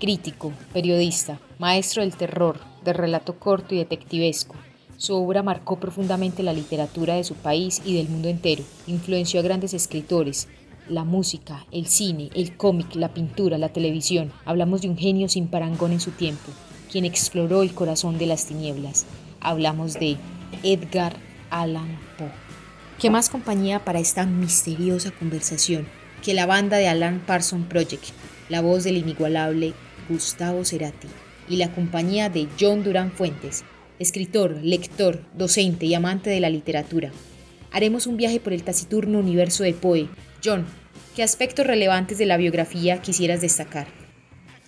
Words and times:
crítico, 0.00 0.52
periodista, 0.72 1.38
maestro 1.58 2.02
del 2.02 2.16
terror, 2.16 2.58
del 2.84 2.94
relato 2.94 3.38
corto 3.38 3.74
y 3.74 3.78
detectivesco. 3.78 4.56
Su 4.96 5.14
obra 5.14 5.42
marcó 5.42 5.78
profundamente 5.78 6.42
la 6.42 6.52
literatura 6.52 7.14
de 7.14 7.24
su 7.24 7.34
país 7.34 7.80
y 7.84 7.94
del 7.94 8.08
mundo 8.08 8.28
entero. 8.28 8.64
Influenció 8.86 9.40
a 9.40 9.42
grandes 9.42 9.74
escritores, 9.74 10.48
la 10.88 11.04
música, 11.04 11.66
el 11.70 11.86
cine, 11.86 12.30
el 12.34 12.56
cómic, 12.56 12.94
la 12.94 13.12
pintura, 13.14 13.58
la 13.58 13.68
televisión. 13.68 14.32
Hablamos 14.44 14.82
de 14.82 14.88
un 14.88 14.96
genio 14.96 15.28
sin 15.28 15.48
parangón 15.48 15.92
en 15.92 16.00
su 16.00 16.10
tiempo, 16.10 16.50
quien 16.90 17.04
exploró 17.04 17.62
el 17.62 17.74
corazón 17.74 18.18
de 18.18 18.26
las 18.26 18.46
tinieblas. 18.46 19.06
Hablamos 19.40 19.94
de 19.94 20.16
Edgar 20.62 21.14
Allan 21.50 21.98
Poe. 22.18 22.32
¿Qué 22.98 23.10
más 23.10 23.30
compañía 23.30 23.84
para 23.84 24.00
esta 24.00 24.26
misteriosa 24.26 25.10
conversación 25.10 25.86
que 26.22 26.34
la 26.34 26.46
banda 26.46 26.76
de 26.76 26.88
Alan 26.88 27.22
Parson 27.26 27.64
Project, 27.64 28.04
la 28.48 28.60
voz 28.60 28.84
del 28.84 28.98
inigualable 28.98 29.74
Gustavo 30.10 30.64
Cerati 30.64 31.08
y 31.48 31.56
la 31.56 31.72
compañía 31.72 32.28
de 32.28 32.48
John 32.58 32.82
Durán 32.82 33.12
Fuentes, 33.12 33.64
escritor, 33.98 34.58
lector, 34.62 35.22
docente 35.34 35.86
y 35.86 35.94
amante 35.94 36.28
de 36.28 36.40
la 36.40 36.50
literatura? 36.50 37.12
Haremos 37.72 38.06
un 38.06 38.16
viaje 38.16 38.40
por 38.40 38.52
el 38.52 38.64
taciturno 38.64 39.20
universo 39.20 39.62
de 39.62 39.72
Poe. 39.72 40.08
John, 40.44 40.66
¿qué 41.14 41.22
aspectos 41.22 41.66
relevantes 41.66 42.18
de 42.18 42.26
la 42.26 42.36
biografía 42.36 43.00
quisieras 43.00 43.40
destacar? 43.40 43.86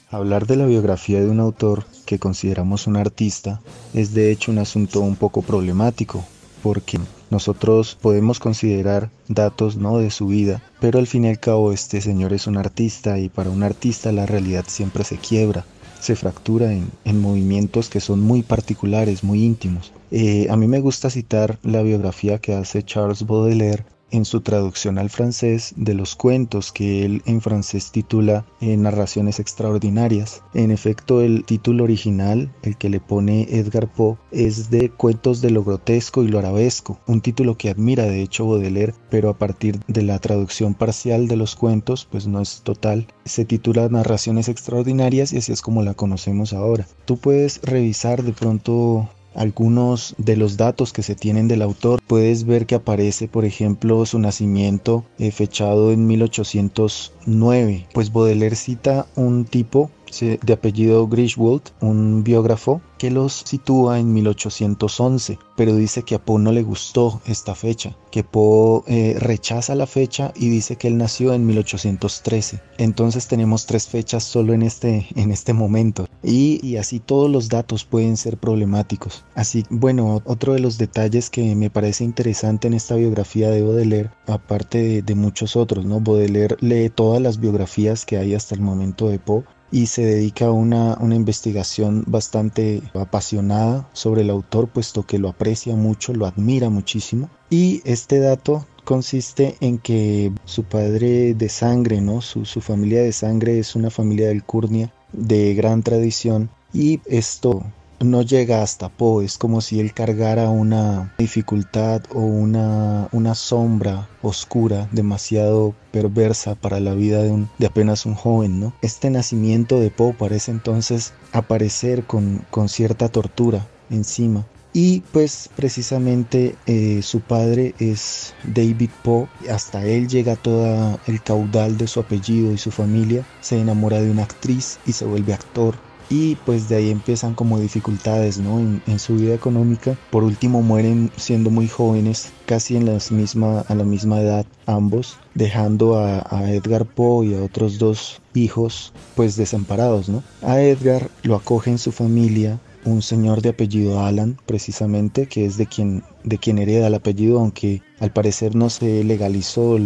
Hablar 0.09 0.47
de 0.47 0.57
la 0.57 0.67
biografía 0.67 1.21
de 1.21 1.29
un 1.29 1.41
autor 1.41 1.85
que 2.07 2.19
consideramos 2.19 2.87
un 2.87 2.97
artista 2.97 3.61
es 3.95 4.15
de 4.15 4.31
hecho 4.31 4.53
un 4.53 4.59
asunto 4.59 5.01
un 5.01 5.17
poco 5.17 5.43
problemático, 5.43 6.25
porque 6.63 6.99
nosotros 7.31 7.97
podemos 8.01 8.39
considerar 8.39 9.11
datos 9.29 9.77
¿no? 9.77 9.99
de 9.99 10.11
su 10.11 10.27
vida, 10.27 10.63
pero 10.81 10.99
al 10.99 11.07
fin 11.07 11.25
y 11.25 11.29
al 11.29 11.41
cabo 11.41 11.73
este 11.73 12.01
señor 12.01 12.33
es 12.33 12.47
un 12.47 12.57
artista 12.57 13.19
y 13.19 13.29
para 13.29 13.51
un 13.51 13.63
artista 13.63 14.13
la 14.13 14.27
realidad 14.27 14.65
siempre 14.69 15.05
se 15.05 15.19
quiebra, 15.19 15.65
se 16.01 16.17
fractura 16.17 16.73
en, 16.73 17.21
movimientos 17.21 17.89
que 17.89 18.01
son 18.01 18.21
muy 18.21 18.43
particulares, 18.43 19.25
muy 19.25 19.45
íntimos. 19.45 19.93
Eh, 20.11 20.47
a 20.51 20.57
mí 20.57 20.67
me 20.67 20.81
gusta 20.81 21.11
citar 21.11 21.59
la 21.63 21.83
biografía 21.83 22.39
que 22.39 22.55
hace 22.55 22.83
Charles 22.83 23.27
Baudelaire 23.27 23.85
en 24.13 24.25
su 24.25 24.43
traducción 24.43 24.99
al 24.99 25.11
francés 25.11 25.75
de 25.77 25.95
los 25.95 26.15
cuentos 26.15 26.71
que 26.71 27.05
él 27.05 27.23
en 27.27 27.41
francés 27.41 27.91
titula 27.91 28.45
eh, 28.61 28.77
Narraciones 28.77 29.41
extraordinarias. 29.41 30.43
En 30.55 30.71
efecto, 30.71 31.21
el 31.21 31.45
título 31.45 31.85
original, 31.85 32.53
el 32.63 32.77
que 32.77 32.89
le 32.89 33.01
pone 33.01 33.49
Edgar 33.51 33.93
Poe, 33.93 34.19
es 34.31 34.71
de 34.71 34.91
Cuentos 34.91 35.41
de 35.41 35.51
lo 35.51 35.65
grotesco 35.65 36.23
y 36.23 36.29
lo 36.29 36.39
arabesco, 36.39 37.01
un 37.07 37.21
título 37.21 37.57
que 37.57 37.71
admira 37.71 38.05
de 38.05 38.23
hecho 38.23 38.47
Baudelaire, 38.47 38.95
pero 39.11 39.31
a 39.31 39.39
partir 39.39 39.81
de 39.89 40.03
la 40.03 40.19
traducción 40.19 40.75
parcial 40.75 41.27
de 41.29 41.37
los 41.37 41.57
cuentos, 41.57 42.07
pues 42.11 42.27
no 42.27 42.41
es 42.41 42.61
total, 42.63 43.07
se 43.25 43.45
titula 43.45 43.89
Narraciones 43.89 44.49
extraordinarias 44.49 45.33
y 45.33 45.39
así 45.39 45.53
es 45.53 45.63
como 45.63 45.83
la 45.83 45.95
conocemos 45.95 46.53
ahora. 46.53 46.87
Tú 47.07 47.17
puedes 47.17 47.61
revisar 47.63 48.23
de 48.23 48.33
pronto 48.33 49.09
algunos 49.35 50.15
de 50.19 50.37
los 50.37 50.57
datos 50.57 50.93
que 50.93 51.03
se 51.03 51.15
tienen 51.15 51.49
del 51.49 51.63
autor. 51.63 52.01
Puedes 52.07 52.45
ver 52.45 52.67
que 52.67 52.75
aparece, 52.75 53.29
por 53.29 53.45
ejemplo, 53.45 54.05
su 54.07 54.19
nacimiento 54.19 55.05
eh, 55.19 55.31
fechado 55.31 55.93
en 55.93 56.07
1809. 56.07 57.87
Pues 57.93 58.13
Baudelaire 58.13 58.57
cita 58.57 59.07
un 59.17 59.45
tipo 59.45 59.91
de 60.21 60.53
apellido 60.53 61.09
Grishwold, 61.09 61.63
un 61.81 62.23
biógrafo 62.23 62.83
que 62.99 63.11
los 63.11 63.43
sitúa 63.47 63.99
en 63.99 64.13
1811, 64.13 65.39
pero 65.57 65.75
dice 65.75 66.05
que 66.05 66.15
a 66.15 66.25
Poe 66.25 66.41
no 66.41 66.53
le 66.53 66.63
gustó 66.63 67.21
esta 67.27 67.55
fecha, 67.55 67.97
que 68.11 68.23
Poe 68.23 68.83
eh, 68.87 69.17
rechaza 69.19 69.75
la 69.75 69.87
fecha 69.87 70.33
y 70.37 70.51
dice 70.51 70.77
que 70.77 70.89
él 70.89 70.99
nació 70.99 71.33
en 71.33 71.47
1813. 71.47 72.61
Entonces 72.79 73.27
tenemos 73.27 73.67
tres 73.67 73.89
fechas 73.89 74.23
solo 74.23 74.53
en 74.53 74.63
este, 74.63 75.09
en 75.17 75.33
este 75.33 75.53
momento 75.53 76.07
y, 76.23 76.65
y 76.65 76.77
así 76.77 77.01
todos 77.01 77.31
los 77.31 77.49
datos 77.49 77.85
pueden 77.85 78.17
ser 78.17 78.37
problemáticos. 78.37 79.25
Así, 79.35 79.65
bueno, 79.71 80.23
otro 80.25 80.53
de 80.53 80.61
los 80.61 80.79
detalles 80.79 81.31
que 81.31 81.55
me 81.57 81.71
parece 81.71 82.05
interesante 82.05 82.69
en 82.69 82.75
esta 82.75 82.95
biografía 82.95 83.51
de 83.51 83.63
Baudelaire, 83.63 84.11
aparte 84.27 85.03
de, 85.03 85.15
muchos 85.15 85.57
otros, 85.57 85.85
¿no? 85.85 86.01
Baudelaire 86.01 86.57
lee 86.61 86.89
todas 86.89 87.21
las 87.21 87.41
biografías 87.41 88.07
que 88.07 88.17
hay 88.17 88.35
hasta 88.35 88.55
el 88.55 88.61
momento 88.61 89.09
de 89.09 89.19
Poe 89.19 89.45
y 89.73 89.87
se 89.87 90.05
dedica 90.05 90.47
a 90.47 90.53
una, 90.53 90.97
una, 91.01 91.17
investigación 91.17 92.05
bastante 92.07 92.83
apasionada 92.95 93.89
sobre 93.95 94.21
el 94.21 94.31
autor, 94.31 94.69
puesto 94.69 95.05
que 95.05 95.19
lo 95.19 95.31
aprecia 95.31 95.75
mucho, 95.75 96.13
lo 96.13 96.27
admira 96.27 96.69
muchísimo. 96.69 97.31
Y 97.49 97.81
este 97.85 98.21
dato 98.21 98.67
consiste 98.85 99.57
en 99.61 99.79
que 99.79 100.31
su 100.45 100.65
padre 100.65 101.35
de 101.35 101.49
sangre, 101.49 102.01
¿no? 102.01 102.21
su, 102.21 102.45
su 102.45 102.61
familia 102.61 103.03
de 103.03 103.13
sangre 103.13 103.59
es 103.59 103.75
una 103.75 103.91
familia 103.91 104.29
del 104.29 104.45
Curnia 104.45 104.93
de 105.13 105.55
gran 105.55 105.83
tradición 105.83 106.51
y 106.73 107.01
esto 107.07 107.65
no 108.05 108.23
llega 108.23 108.63
hasta 108.63 108.89
Poe, 108.89 109.25
es 109.25 109.39
como 109.39 109.61
si 109.61 109.81
él 109.81 109.93
cargara 109.93 110.51
una 110.51 111.15
dificultad 111.19 112.03
o 112.13 112.21
una, 112.21 113.09
una 113.13 113.35
sombra 113.35 114.09
oscura, 114.23 114.89
demasiado 114.93 115.75
perversa 115.91 116.55
para 116.55 116.81
la 116.81 116.95
vida 116.95 117.23
de, 117.23 117.31
un, 117.31 117.51
de 117.59 117.67
apenas 117.67 118.07
un 118.07 118.15
joven, 118.15 118.61
¿no? 118.61 118.75
Este 118.83 119.11
nacimiento 119.11 119.81
de 119.81 119.91
Poe 119.91 120.15
parece 120.15 120.51
entonces 120.51 121.13
aparecer 121.33 122.05
con, 122.05 122.45
con 122.51 122.69
cierta 122.69 123.09
tortura 123.09 123.67
encima. 123.91 124.47
Y 124.75 125.01
pues 125.13 125.51
precisamente 125.55 126.57
eh, 126.67 127.03
su 127.03 127.21
padre 127.21 127.75
es 127.79 128.33
David 128.43 128.91
Poe, 129.03 129.29
hasta 129.51 129.85
él 129.85 130.09
llega 130.09 130.35
todo 130.37 130.99
el 131.07 131.23
caudal 131.23 131.77
de 131.77 131.87
su 131.87 132.01
apellido 132.01 132.53
y 132.53 132.59
su 132.59 132.71
familia, 132.71 133.27
se 133.43 133.61
enamora 133.61 134.01
de 134.01 134.11
una 134.11 134.23
actriz 134.23 134.79
y 134.87 134.93
se 134.93 135.05
vuelve 135.05 135.35
actor 135.35 135.77
y 136.13 136.37
pues 136.45 136.69
de 136.69 136.77
ahí 136.77 136.91
empiezan 136.91 137.33
como 137.35 137.59
dificultades 137.59 138.37
¿no? 138.37 138.61
en, 138.61 138.99
su 138.99 139.17
vida 139.17 139.33
económica. 139.33 139.97
Por 140.11 140.25
último 140.25 140.61
mueren 140.61 141.11
siendo 141.17 141.49
muy 141.49 141.69
jóvenes, 141.69 142.33
casi 142.45 142.77
en 142.77 142.85
las 142.85 143.11
misma, 143.11 143.61
a 143.61 143.75
la 143.75 143.85
misma 143.85 144.21
edad 144.21 144.45
ambos, 144.67 145.17
dejando 145.35 145.99
a, 145.99 146.53
Edgar 146.53 146.85
Poe 146.85 147.29
y 147.29 147.35
a 147.35 147.43
otros 147.43 147.79
dos 147.79 148.21
hijos 148.35 148.93
pues 149.17 149.37
desamparados. 149.37 150.11
¿no? 150.11 150.23
A 150.43 150.61
Edgar 150.61 151.11
lo 151.23 151.35
acoge 151.35 151.71
en 151.71 151.79
su 151.79 151.93
familia 151.93 152.61
un 152.85 153.01
señor 153.01 153.41
de 153.41 153.51
apellido 153.51 154.01
Alan, 154.01 154.37
precisamente, 154.45 155.27
que 155.29 155.47
es 155.47 155.57
de 155.57 155.67
quien, 155.67 156.03
de 156.25 156.37
quien 156.37 156.59
hereda 156.59 156.89
el 156.89 156.95
apellido, 156.95 157.39
aunque 157.39 157.81
al 158.01 158.13
parecer 158.13 158.55
no 158.55 158.69
se 158.69 159.03
legalizó 159.03 159.79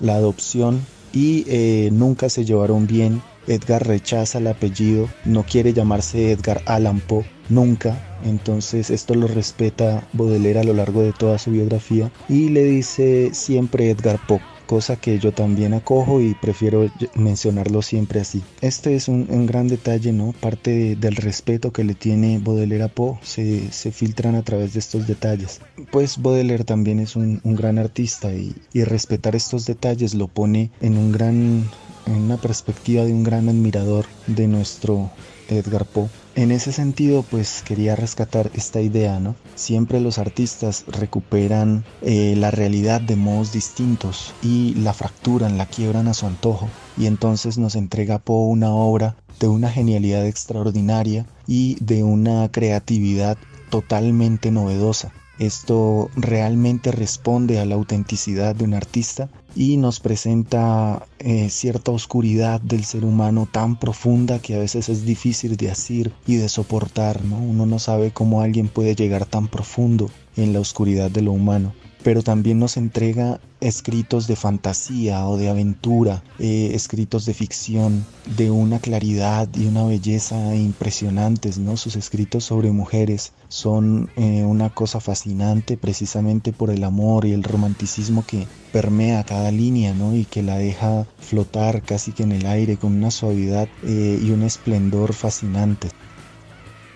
la 0.00 0.16
adopción 0.16 0.80
y 1.12 1.44
eh, 1.46 1.90
nunca 1.92 2.30
se 2.30 2.44
llevaron 2.44 2.88
bien 2.88 3.22
Edgar 3.48 3.86
rechaza 3.86 4.38
el 4.38 4.46
apellido, 4.46 5.08
no 5.24 5.44
quiere 5.44 5.72
llamarse 5.72 6.32
Edgar 6.32 6.62
Allan 6.66 7.00
Poe, 7.00 7.24
nunca. 7.48 8.04
Entonces 8.24 8.90
esto 8.90 9.14
lo 9.14 9.28
respeta 9.28 10.06
Baudelaire 10.12 10.60
a 10.60 10.64
lo 10.64 10.74
largo 10.74 11.02
de 11.02 11.12
toda 11.12 11.38
su 11.38 11.52
biografía 11.52 12.10
y 12.28 12.48
le 12.48 12.64
dice 12.64 13.30
siempre 13.32 13.90
Edgar 13.90 14.18
Poe 14.26 14.40
cosa 14.68 14.96
que 14.96 15.18
yo 15.18 15.32
también 15.32 15.72
acojo 15.72 16.20
y 16.20 16.34
prefiero 16.34 16.88
mencionarlo 17.14 17.80
siempre 17.80 18.20
así. 18.20 18.42
Este 18.60 18.94
es 18.94 19.08
un, 19.08 19.46
gran 19.46 19.66
detalle, 19.66 20.12
¿no? 20.12 20.34
Parte 20.38 20.94
del 20.94 21.16
respeto 21.16 21.72
que 21.72 21.84
le 21.84 21.94
tiene 21.94 22.38
Baudelaire 22.38 22.84
a 22.84 22.88
Poe 22.88 23.18
se, 23.22 23.72
se, 23.72 23.90
filtran 23.90 24.34
a 24.34 24.42
través 24.42 24.74
de 24.74 24.80
estos 24.80 25.06
detalles. 25.06 25.62
Pues 25.90 26.20
Baudelaire 26.20 26.64
también 26.64 27.00
es 27.00 27.16
un, 27.16 27.40
un 27.44 27.56
gran 27.56 27.78
artista 27.78 28.30
y, 28.30 28.54
y 28.74 28.84
respetar 28.84 29.34
estos 29.34 29.64
detalles 29.64 30.14
lo 30.14 30.28
pone 30.28 30.70
en 30.82 30.98
un 30.98 31.12
gran 31.12 31.64
en 32.08 32.22
una 32.22 32.36
perspectiva 32.36 33.04
de 33.04 33.12
un 33.12 33.22
gran 33.22 33.48
admirador 33.48 34.06
de 34.26 34.48
nuestro 34.48 35.10
Edgar 35.48 35.84
Poe. 35.84 36.08
En 36.34 36.52
ese 36.52 36.72
sentido, 36.72 37.22
pues 37.22 37.62
quería 37.62 37.96
rescatar 37.96 38.50
esta 38.54 38.80
idea, 38.80 39.18
¿no? 39.18 39.34
Siempre 39.56 40.00
los 40.00 40.18
artistas 40.18 40.84
recuperan 40.86 41.84
eh, 42.02 42.34
la 42.36 42.50
realidad 42.50 43.00
de 43.00 43.16
modos 43.16 43.52
distintos 43.52 44.32
y 44.42 44.74
la 44.74 44.94
fracturan, 44.94 45.58
la 45.58 45.66
quiebran 45.66 46.06
a 46.08 46.14
su 46.14 46.26
antojo. 46.26 46.68
Y 46.96 47.06
entonces 47.06 47.58
nos 47.58 47.74
entrega 47.74 48.18
Poe 48.18 48.48
una 48.48 48.70
obra 48.72 49.16
de 49.40 49.48
una 49.48 49.70
genialidad 49.70 50.26
extraordinaria 50.26 51.26
y 51.46 51.76
de 51.80 52.04
una 52.04 52.48
creatividad 52.50 53.36
totalmente 53.70 54.50
novedosa. 54.50 55.12
Esto 55.38 56.10
realmente 56.16 56.90
responde 56.90 57.60
a 57.60 57.64
la 57.64 57.76
autenticidad 57.76 58.56
de 58.56 58.64
un 58.64 58.74
artista 58.74 59.28
y 59.54 59.76
nos 59.76 60.00
presenta 60.00 61.06
eh, 61.18 61.48
cierta 61.50 61.90
oscuridad 61.92 62.60
del 62.60 62.84
ser 62.84 63.04
humano 63.04 63.48
tan 63.50 63.78
profunda 63.78 64.40
que 64.40 64.54
a 64.54 64.58
veces 64.58 64.88
es 64.88 65.04
difícil 65.04 65.56
de 65.56 65.70
asir 65.70 66.12
y 66.26 66.36
de 66.36 66.48
soportar, 66.48 67.24
¿no? 67.24 67.38
Uno 67.38 67.66
no 67.66 67.78
sabe 67.78 68.10
cómo 68.10 68.42
alguien 68.42 68.68
puede 68.68 68.94
llegar 68.94 69.26
tan 69.26 69.48
profundo 69.48 70.10
en 70.36 70.52
la 70.52 70.60
oscuridad 70.60 71.10
de 71.10 71.22
lo 71.22 71.32
humano. 71.32 71.72
Pero 72.02 72.22
también 72.22 72.58
nos 72.58 72.76
entrega 72.76 73.40
escritos 73.60 74.26
de 74.26 74.36
fantasía 74.36 75.26
o 75.26 75.36
de 75.36 75.48
aventura, 75.48 76.22
eh, 76.38 76.70
escritos 76.74 77.26
de 77.26 77.34
ficción, 77.34 78.04
de 78.36 78.50
una 78.50 78.78
claridad 78.78 79.48
y 79.54 79.66
una 79.66 79.84
belleza 79.84 80.54
impresionantes, 80.54 81.58
¿no? 81.58 81.76
Sus 81.76 81.96
escritos 81.96 82.44
sobre 82.44 82.70
mujeres 82.70 83.32
son 83.48 84.10
eh, 84.16 84.44
una 84.44 84.70
cosa 84.70 85.00
fascinante 85.00 85.76
precisamente 85.76 86.52
por 86.52 86.70
el 86.70 86.84
amor 86.84 87.24
y 87.24 87.32
el 87.32 87.42
romanticismo 87.42 88.24
que 88.26 88.46
permea 88.72 89.24
cada 89.24 89.50
línea, 89.50 89.92
¿no? 89.94 90.14
Y 90.14 90.24
que 90.24 90.42
la 90.42 90.58
deja 90.58 91.06
flotar 91.18 91.82
casi 91.82 92.12
que 92.12 92.22
en 92.22 92.32
el 92.32 92.46
aire 92.46 92.76
con 92.76 92.94
una 92.94 93.10
suavidad 93.10 93.68
eh, 93.84 94.20
y 94.22 94.30
un 94.30 94.42
esplendor 94.44 95.14
fascinante. 95.14 95.88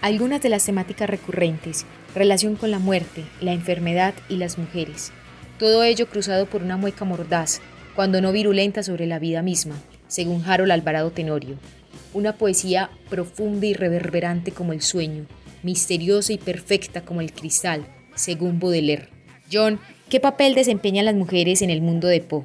Algunas 0.01 0.43
de 0.43 0.49
las 0.49 0.65
temáticas 0.65 1.09
recurrentes, 1.09 1.87
relación 2.15 2.57
con 2.57 2.71
la 2.71 2.79
muerte, 2.79 3.25
la 3.41 3.53
enfermedad 3.53 4.15
y 4.29 4.37
las 4.37 4.59
mujeres. 4.59 5.13
Todo 5.59 5.83
ello 5.83 6.07
cruzado 6.09 6.47
por 6.47 6.63
una 6.63 6.77
mueca 6.77 7.05
mordaz, 7.05 7.61
cuando 7.95 8.21
no 8.21 8.33
virulenta 8.33 8.83
sobre 8.83 9.07
la 9.07 9.19
vida 9.19 9.43
misma, 9.43 9.77
según 10.09 10.45
Harold 10.45 10.73
Alvarado 10.73 11.11
Tenorio. 11.11 11.57
Una 12.15 12.37
poesía 12.37 12.91
profunda 13.09 13.67
y 13.67 13.75
reverberante 13.75 14.53
como 14.53 14.73
el 14.73 14.83
sueño, 14.83 15.27
misteriosa 15.63 16.33
y 16.33 16.39
perfecta 16.39 17.03
como 17.03 17.21
el 17.21 17.33
cristal, 17.33 17.87
según 18.15 18.61
Baudelaire. 18.61 19.09
John, 19.51 19.79
¿qué 20.09 20.21
papel 20.21 20.55
desempeñan 20.55 21.05
las 21.05 21.15
mujeres 21.15 21.63
en 21.63 21.71
el 21.71 21.81
mundo 21.81 22.09
de 22.09 22.21
Poe? 22.21 22.45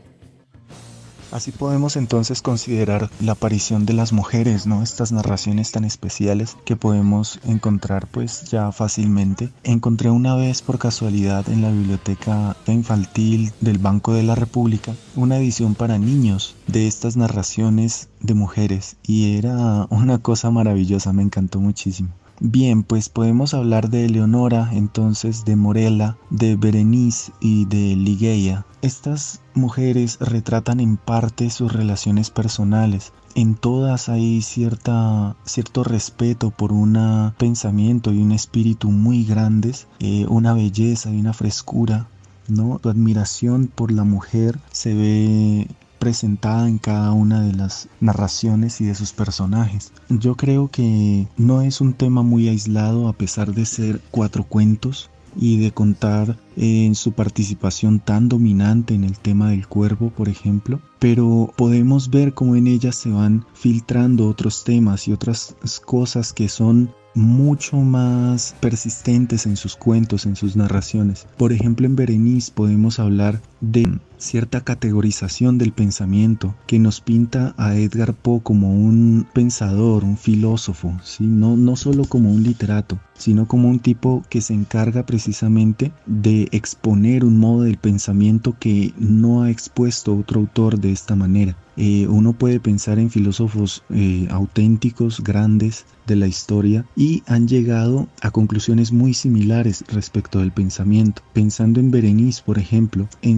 Así 1.31 1.51
podemos 1.51 1.95
entonces 1.95 2.41
considerar 2.41 3.09
la 3.19 3.33
aparición 3.33 3.85
de 3.85 3.93
las 3.93 4.13
mujeres, 4.13 4.65
¿no? 4.65 4.81
Estas 4.81 5.11
narraciones 5.11 5.71
tan 5.71 5.83
especiales 5.83 6.55
que 6.65 6.75
podemos 6.75 7.39
encontrar 7.43 8.07
pues 8.07 8.43
ya 8.49 8.71
fácilmente. 8.71 9.49
Encontré 9.63 10.09
una 10.09 10.35
vez 10.35 10.61
por 10.61 10.79
casualidad 10.79 11.47
en 11.49 11.61
la 11.61 11.71
biblioteca 11.71 12.55
infantil 12.67 13.51
del 13.59 13.77
Banco 13.77 14.13
de 14.13 14.23
la 14.23 14.35
República 14.35 14.93
una 15.15 15.37
edición 15.37 15.75
para 15.75 15.97
niños 15.97 16.55
de 16.67 16.87
estas 16.87 17.17
narraciones 17.17 18.09
de 18.19 18.33
mujeres 18.33 18.95
y 19.03 19.37
era 19.37 19.87
una 19.89 20.19
cosa 20.19 20.51
maravillosa, 20.51 21.13
me 21.13 21.23
encantó 21.23 21.59
muchísimo. 21.59 22.09
Bien, 22.39 22.83
pues 22.83 23.09
podemos 23.09 23.55
hablar 23.55 23.89
de 23.89 24.05
Eleonora, 24.05 24.69
entonces 24.71 25.43
de 25.43 25.55
Morella, 25.55 26.17
de 26.29 26.55
Berenice 26.55 27.31
y 27.39 27.65
de 27.65 27.95
Ligeia. 27.95 28.63
Estas 28.83 29.41
mujeres 29.55 30.19
retratan 30.19 30.79
en 30.79 30.97
parte 30.97 31.49
sus 31.49 31.73
relaciones 31.73 32.29
personales. 32.29 33.11
En 33.33 33.55
todas 33.55 34.07
hay 34.07 34.43
cierta, 34.43 35.35
cierto 35.45 35.83
respeto 35.83 36.51
por 36.51 36.71
un 36.71 37.33
pensamiento 37.39 38.13
y 38.13 38.21
un 38.21 38.31
espíritu 38.31 38.91
muy 38.91 39.23
grandes, 39.23 39.87
eh, 39.99 40.27
una 40.29 40.53
belleza 40.53 41.09
y 41.09 41.19
una 41.19 41.33
frescura. 41.33 42.07
¿no? 42.47 42.77
Tu 42.77 42.89
admiración 42.89 43.65
por 43.65 43.91
la 43.91 44.03
mujer 44.03 44.59
se 44.71 44.93
ve 44.93 45.67
presentada 45.99 46.67
en 46.67 46.77
cada 46.77 47.11
una 47.11 47.41
de 47.41 47.53
las 47.53 47.89
narraciones 47.99 48.81
y 48.81 48.85
de 48.85 48.95
sus 48.95 49.13
personajes. 49.13 49.91
Yo 50.09 50.35
creo 50.35 50.69
que 50.69 51.27
no 51.37 51.61
es 51.61 51.81
un 51.81 51.93
tema 51.93 52.21
muy 52.21 52.47
aislado 52.49 53.07
a 53.07 53.13
pesar 53.13 53.53
de 53.53 53.65
ser 53.65 54.01
cuatro 54.11 54.43
cuentos 54.43 55.09
y 55.39 55.57
de 55.57 55.71
contar 55.71 56.37
en 56.55 56.95
su 56.95 57.11
participación 57.11 57.99
tan 57.99 58.27
dominante 58.27 58.95
en 58.95 59.03
el 59.03 59.17
tema 59.19 59.51
del 59.51 59.67
cuervo, 59.67 60.09
por 60.09 60.29
ejemplo, 60.29 60.81
pero 60.99 61.53
podemos 61.55 62.09
ver 62.09 62.33
cómo 62.33 62.55
en 62.55 62.67
ella 62.67 62.91
se 62.91 63.09
van 63.09 63.45
filtrando 63.53 64.27
otros 64.27 64.63
temas 64.63 65.07
y 65.07 65.13
otras 65.13 65.55
cosas 65.85 66.33
que 66.33 66.49
son 66.49 66.91
mucho 67.17 67.77
más 67.77 68.55
persistentes 68.59 69.47
en 69.47 69.57
sus 69.57 69.75
cuentos, 69.75 70.25
en 70.25 70.35
sus 70.35 70.55
narraciones. 70.55 71.27
Por 71.37 71.51
ejemplo, 71.51 71.87
en 71.87 71.95
Berenice 71.95 72.51
podemos 72.53 72.99
hablar 72.99 73.41
de 73.61 73.99
cierta 74.17 74.61
categorización 74.61 75.57
del 75.57 75.71
pensamiento 75.71 76.55
que 76.65 76.79
nos 76.79 77.01
pinta 77.01 77.53
a 77.57 77.75
Edgar 77.75 78.13
Poe 78.13 78.41
como 78.41 78.73
un 78.73 79.27
pensador, 79.33 80.03
un 80.03 80.17
filósofo, 80.17 80.97
¿sí? 81.03 81.23
no, 81.23 81.55
no 81.55 81.75
solo 81.75 82.05
como 82.05 82.31
un 82.31 82.43
literato, 82.43 82.99
sino 83.13 83.47
como 83.47 83.69
un 83.69 83.79
tipo 83.79 84.23
que 84.29 84.41
se 84.41 84.53
encarga 84.53 85.05
precisamente 85.05 85.91
de 86.05 86.47
exponer 86.51 87.23
un 87.23 87.37
modo 87.37 87.63
del 87.63 87.77
pensamiento 87.77 88.55
que 88.59 88.93
no 88.97 89.43
ha 89.43 89.51
expuesto 89.51 90.15
otro 90.15 90.41
autor 90.41 90.79
de 90.79 90.91
esta 90.91 91.15
manera. 91.15 91.55
Eh, 91.79 92.07
uno 92.07 92.33
puede 92.33 92.59
pensar 92.59 92.97
en 92.97 93.11
filósofos 93.11 93.83
eh, 93.91 94.27
auténticos, 94.31 95.23
grandes 95.23 95.85
de 96.07 96.15
la 96.15 96.25
historia 96.25 96.85
y 96.95 97.21
han 97.27 97.47
llegado 97.47 98.07
a 98.21 98.31
conclusiones 98.31 98.91
muy 98.91 99.13
similares 99.13 99.83
respecto 99.87 100.39
del 100.39 100.51
pensamiento. 100.51 101.21
Pensando 101.33 101.79
en 101.79 101.91
Berenice, 101.91 102.41
por 102.43 102.57
ejemplo, 102.57 103.07
en 103.21 103.37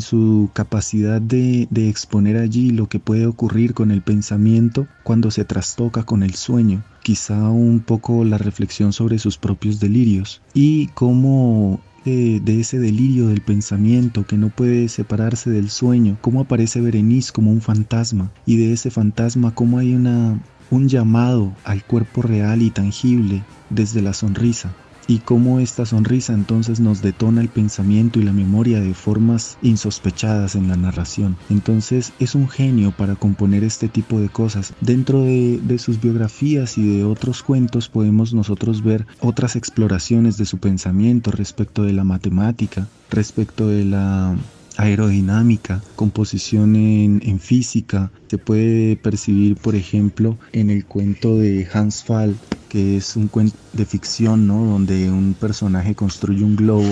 capacidad 0.54 1.22
de, 1.22 1.68
de 1.70 1.90
exponer 1.90 2.38
allí 2.38 2.72
lo 2.72 2.88
que 2.88 3.00
puede 3.00 3.26
ocurrir 3.26 3.74
con 3.74 3.92
el 3.92 4.02
pensamiento 4.02 4.88
cuando 5.04 5.32
se 5.32 5.46
trastoca 5.46 6.04
con 6.04 6.24
el 6.24 6.36
sueño 6.36 6.84
quizá 7.04 7.50
un 7.50 7.80
poco 7.80 8.24
la 8.24 8.38
reflexión 8.38 8.94
sobre 8.94 9.20
sus 9.20 9.38
propios 9.38 9.80
delirios 9.80 10.42
y 10.54 10.88
cómo 10.88 11.80
de, 12.06 12.60
ese 12.60 12.80
delirio 12.80 13.28
del 13.28 13.42
pensamiento 13.42 14.26
que 14.26 14.38
no 14.38 14.50
puede 14.50 14.90
separarse 14.90 15.50
del 15.50 15.70
sueño, 15.70 16.18
cómo 16.22 16.42
aparece 16.42 16.82
Berenice 16.82 17.32
como 17.32 17.52
un 17.52 17.62
fantasma 17.62 18.32
y 18.46 18.58
de 18.58 18.74
ese 18.74 18.90
fantasma 18.90 19.54
cómo 19.54 19.78
hay 19.78 19.94
una, 19.94 20.40
un 20.72 20.88
llamado 20.88 21.54
al 21.64 21.84
cuerpo 21.84 22.22
real 22.22 22.62
y 22.62 22.72
tangible 22.72 23.44
desde 23.70 24.02
la 24.02 24.14
sonrisa 24.14 24.74
y 25.10 25.18
cómo 25.18 25.60
esta 25.60 25.88
sonrisa 25.88 26.34
entonces 26.34 26.80
nos 26.80 27.02
detona 27.02 27.42
el 27.42 27.50
pensamiento 27.50 28.20
y 28.20 28.24
la 28.24 28.32
memoria 28.32 28.80
de 28.80 28.94
formas 28.94 29.58
insospechadas 29.64 30.54
en 30.54 30.68
la 30.68 30.78
narración. 30.78 31.36
Entonces 31.50 32.14
es 32.20 32.36
un 32.36 32.48
genio 32.48 32.92
para 32.92 33.16
componer 33.16 33.64
este 33.64 33.90
tipo 33.90 34.20
de 34.20 34.30
cosas. 34.30 34.74
Dentro 34.82 35.24
de, 35.24 35.80
sus 35.80 36.00
biografías 36.00 36.78
y 36.78 36.98
de 36.98 37.04
otros 37.06 37.42
cuentos 37.42 37.90
podemos 37.90 38.34
nosotros 38.34 38.84
ver 38.84 39.08
otras 39.20 39.56
exploraciones 39.56 40.38
de 40.38 40.46
su 40.46 40.60
pensamiento 40.60 41.32
respecto 41.32 41.82
de 41.84 41.94
la 41.94 42.04
matemática, 42.04 42.88
respecto 43.10 43.68
de 43.68 43.86
la 43.86 44.36
aerodinámica, 44.78 45.82
composición 45.96 46.76
en, 46.76 47.40
física. 47.40 48.12
Se 48.28 48.38
puede 48.38 48.96
percibir, 48.96 49.56
por 49.56 49.76
ejemplo, 49.76 50.38
en 50.54 50.70
el 50.70 50.86
cuento 50.86 51.38
de 51.38 51.68
Hans 51.74 52.04
Fall, 52.04 52.36
que 52.70 52.98
es 52.98 53.16
un 53.16 53.28
cuento 53.28 53.58
de 53.74 53.86
ficción, 53.86 54.48
¿no? 54.48 54.64
Donde 54.64 55.10
un 55.10 55.34
personaje 55.34 55.96
construye 55.96 56.44
un 56.44 56.56
globo 56.56 56.90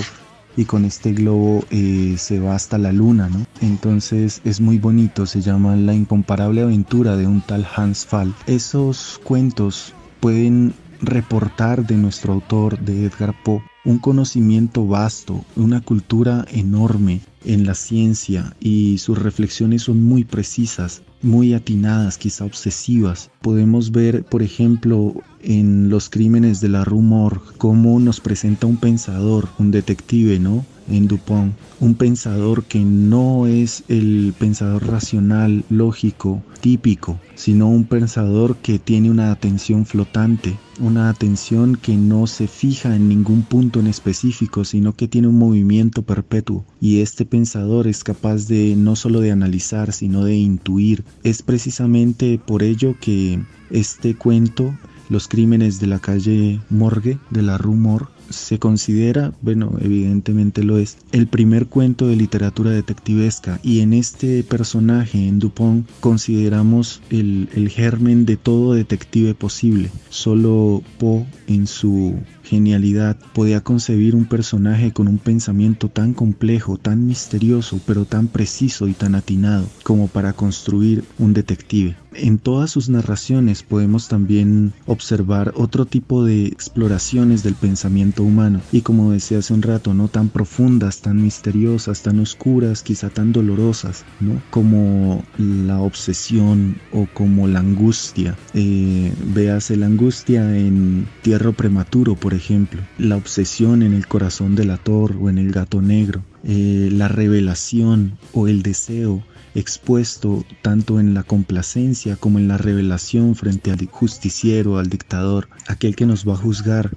y 0.58 0.66
con 0.66 0.84
este 0.84 1.14
globo 1.14 1.64
eh, 1.70 2.16
se 2.18 2.40
va 2.40 2.56
hasta 2.56 2.78
la 2.78 2.92
luna, 2.92 3.30
¿no? 3.30 3.46
Entonces 3.62 4.42
es 4.44 4.60
muy 4.60 4.80
bonito, 4.80 5.26
se 5.26 5.42
llama 5.42 5.76
La 5.76 5.94
incomparable 5.94 6.64
aventura 6.64 7.16
de 7.16 7.28
un 7.28 7.42
tal 7.42 7.66
Hans 7.76 8.06
Fall. 8.06 8.34
Esos 8.48 9.22
cuentos 9.24 9.94
pueden 10.20 10.74
reportar 11.00 11.86
de 11.86 11.96
nuestro 11.96 12.34
autor, 12.34 12.80
de 12.80 13.06
Edgar 13.06 13.36
Poe, 13.44 13.62
un 13.86 14.00
conocimiento 14.00 14.86
vasto, 14.86 15.46
una 15.56 15.80
cultura 15.82 16.46
enorme 16.52 17.22
en 17.46 17.66
la 17.66 17.76
ciencia 17.76 18.56
y 18.60 18.98
sus 18.98 19.18
reflexiones 19.18 19.84
son 19.84 20.04
muy 20.04 20.24
precisas, 20.24 21.04
muy 21.22 21.54
atinadas, 21.54 22.18
quizá 22.18 22.46
obsesivas. 22.46 23.30
Podemos 23.42 23.92
ver, 23.92 24.24
por 24.24 24.44
ejemplo, 24.44 25.16
en 25.42 25.90
los 25.90 26.10
crímenes 26.10 26.62
de 26.62 26.70
la 26.70 26.84
rumor, 26.84 27.42
cómo 27.58 28.00
nos 28.00 28.20
presenta 28.20 28.68
un 28.68 28.78
pensador, 28.78 29.50
un 29.58 29.72
detective, 29.72 30.40
¿no? 30.40 30.66
En 30.90 31.08
Dupont, 31.08 31.54
un 31.80 31.96
pensador 31.96 32.64
que 32.64 32.80
no 32.80 33.46
es 33.46 33.84
el 33.90 34.34
pensador 34.38 34.88
racional, 34.88 35.66
lógico, 35.70 36.42
típico, 36.62 37.20
sino 37.36 37.70
un 37.70 37.84
pensador 37.84 38.56
que 38.58 38.80
tiene 38.80 39.12
una 39.12 39.32
atención 39.32 39.86
flotante, 39.86 40.58
una 40.80 41.10
atención 41.10 41.76
que 41.76 41.96
no 41.96 42.28
se 42.28 42.48
fija 42.48 42.96
en 42.96 43.10
ningún 43.10 43.44
punto 43.44 43.80
en 43.80 43.88
específico, 43.88 44.64
sino 44.64 44.94
que 44.94 45.08
tiene 45.08 45.28
un 45.28 45.38
movimiento 45.38 46.04
perpetuo. 46.04 46.66
Y 46.80 47.02
este 47.02 47.26
pensador 47.26 47.88
es 47.88 48.04
capaz 48.04 48.48
de 48.48 48.76
no 48.76 48.96
solo 48.96 49.20
de 49.20 49.32
analizar, 49.32 49.92
sino 49.94 50.24
de 50.24 50.36
intuir. 50.36 51.04
Es 51.24 51.42
precisamente 51.42 52.40
por 52.44 52.64
ello 52.64 52.96
que 53.00 53.42
este 53.70 54.16
cuento 54.16 54.74
los 55.10 55.28
crímenes 55.28 55.80
de 55.80 55.88
la 55.88 56.00
calle 56.00 56.60
Morgue, 56.70 57.18
de 57.30 57.42
la 57.42 57.58
Rumor, 57.58 58.10
se 58.30 58.60
considera, 58.60 59.34
bueno, 59.42 59.78
evidentemente 59.82 60.64
lo 60.64 60.78
es, 60.78 60.98
el 61.12 61.28
primer 61.28 61.68
cuento 61.68 62.08
de 62.08 62.16
literatura 62.16 62.72
detectivesca 62.72 63.60
y 63.64 63.82
en 63.82 63.94
este 63.94 64.44
personaje, 64.44 65.28
en 65.28 65.40
Dupont, 65.40 65.88
consideramos 66.00 67.02
el, 67.10 67.50
el 67.54 67.70
germen 67.70 68.26
de 68.26 68.38
todo 68.38 68.74
detective 68.74 69.34
posible. 69.34 69.92
Solo 70.10 70.82
Poe 70.98 71.26
en 71.48 71.68
su 71.68 72.16
genialidad 72.48 73.18
podía 73.34 73.62
concebir 73.62 74.16
un 74.16 74.26
personaje 74.26 74.94
con 74.94 75.08
un 75.08 75.18
pensamiento 75.18 75.90
tan 75.90 76.14
complejo, 76.14 76.78
tan 76.78 77.06
misterioso, 77.06 77.80
pero 77.86 78.06
tan 78.06 78.28
preciso 78.28 78.88
y 78.88 78.94
tan 78.94 79.16
atinado 79.16 79.68
como 79.84 80.08
para 80.08 80.34
construir 80.34 81.04
un 81.20 81.34
detective. 81.34 81.96
En 82.14 82.40
todas 82.40 82.72
sus 82.72 82.90
narraciones 82.90 83.62
podemos 83.62 84.08
también 84.08 84.74
observar 84.88 85.54
otro 85.56 85.86
tipo 85.86 86.24
de 86.24 86.48
exploraciones 86.48 87.44
del 87.44 87.54
pensamiento 87.54 88.24
humano 88.24 88.62
y 88.72 88.82
como 88.82 89.12
decía 89.12 89.38
hace 89.38 89.54
un 89.54 89.62
rato, 89.62 89.94
no 89.94 90.08
tan 90.08 90.30
profundas, 90.30 91.02
tan 91.02 91.22
misteriosas, 91.22 92.02
tan 92.02 92.20
oscuras, 92.20 92.82
quizá 92.82 93.10
tan 93.10 93.34
dolorosas, 93.34 94.04
¿no? 94.20 94.42
Como 94.50 95.24
la 95.38 95.80
obsesión 95.80 96.78
o 96.92 97.08
como 97.14 97.48
la 97.48 97.60
angustia. 97.60 98.36
Eh, 98.56 99.14
véase 99.34 99.76
la 99.76 99.86
angustia 99.86 100.58
en 100.58 101.08
Tierra 101.22 101.52
Prematuro, 101.52 102.16
por 102.16 102.34
ejemplo, 102.38 102.82
la 102.98 103.18
obsesión 103.18 103.84
en 103.84 103.94
el 103.94 104.08
corazón 104.08 104.56
del 104.56 104.72
ator 104.72 105.16
o 105.20 105.30
en 105.30 105.38
el 105.38 105.52
gato 105.52 105.82
negro, 105.82 106.24
eh, 106.44 106.90
la 106.92 107.08
revelación 107.10 108.18
o 108.34 108.48
el 108.48 108.64
deseo 108.64 109.24
expuesto 109.56 110.46
tanto 110.62 111.00
en 111.00 111.14
la 111.16 111.24
complacencia 111.24 112.16
como 112.16 112.38
en 112.38 112.48
la 112.48 112.58
revelación 112.58 113.36
frente 113.36 113.72
al 113.72 113.84
justiciero, 113.88 114.78
al 114.78 114.88
dictador, 114.88 115.50
aquel 115.68 115.96
que 115.96 116.06
nos 116.06 116.28
va 116.28 116.34
a 116.34 116.38
juzgar 116.38 116.92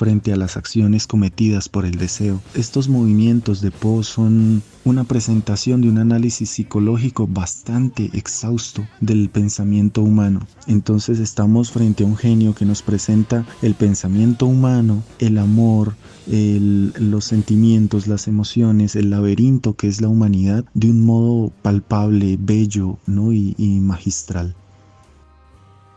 frente 0.00 0.32
a 0.32 0.36
las 0.36 0.56
acciones 0.56 1.06
cometidas 1.06 1.68
por 1.68 1.84
el 1.84 1.96
deseo. 1.96 2.40
Estos 2.54 2.88
movimientos 2.88 3.60
de 3.60 3.70
Poe 3.70 4.02
son 4.02 4.62
una 4.82 5.04
presentación 5.04 5.82
de 5.82 5.90
un 5.90 5.98
análisis 5.98 6.48
psicológico 6.48 7.26
bastante 7.26 8.08
exhausto 8.14 8.88
del 9.02 9.28
pensamiento 9.28 10.00
humano. 10.00 10.40
Entonces 10.66 11.18
estamos 11.18 11.70
frente 11.70 12.02
a 12.02 12.06
un 12.06 12.16
genio 12.16 12.54
que 12.54 12.64
nos 12.64 12.80
presenta 12.80 13.44
el 13.60 13.74
pensamiento 13.74 14.46
humano, 14.46 15.02
el 15.18 15.36
amor, 15.36 15.96
los 16.26 17.26
sentimientos, 17.26 18.06
las 18.06 18.26
emociones, 18.26 18.96
el 18.96 19.10
laberinto 19.10 19.74
que 19.74 19.86
es 19.86 20.00
la 20.00 20.08
humanidad 20.08 20.64
de 20.72 20.88
un 20.88 21.04
modo 21.04 21.52
palpable, 21.60 22.38
bello 22.40 22.96
¿no? 23.06 23.34
y 23.34 23.80
magistral. 23.82 24.56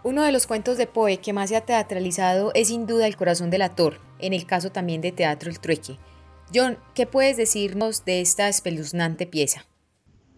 Uno 0.05 0.24
de 0.24 0.33
los 0.33 0.48
cuentos 0.48 0.77
de 0.77 0.86
Poe 0.86 1.19
que 1.19 1.31
más 1.31 1.48
se 1.48 1.55
ha 1.55 1.62
teatralizado 1.62 2.51
es 2.55 2.67
sin 2.67 2.86
duda 2.86 3.07
El 3.07 3.15
corazón 3.15 3.50
del 3.50 3.62
ator, 3.62 4.01
en 4.19 4.33
el 4.33 4.45
caso 4.45 4.69
también 4.69 5.00
de 5.00 5.13
Teatro 5.13 5.50
El 5.50 5.62
Trueque. 5.62 5.98
John, 6.53 6.77
¿qué 6.93 7.07
puedes 7.07 7.38
decirnos 7.38 8.03
de 8.03 8.19
esta 8.19 8.50
espeluznante 8.50 9.25
pieza? 9.25 9.65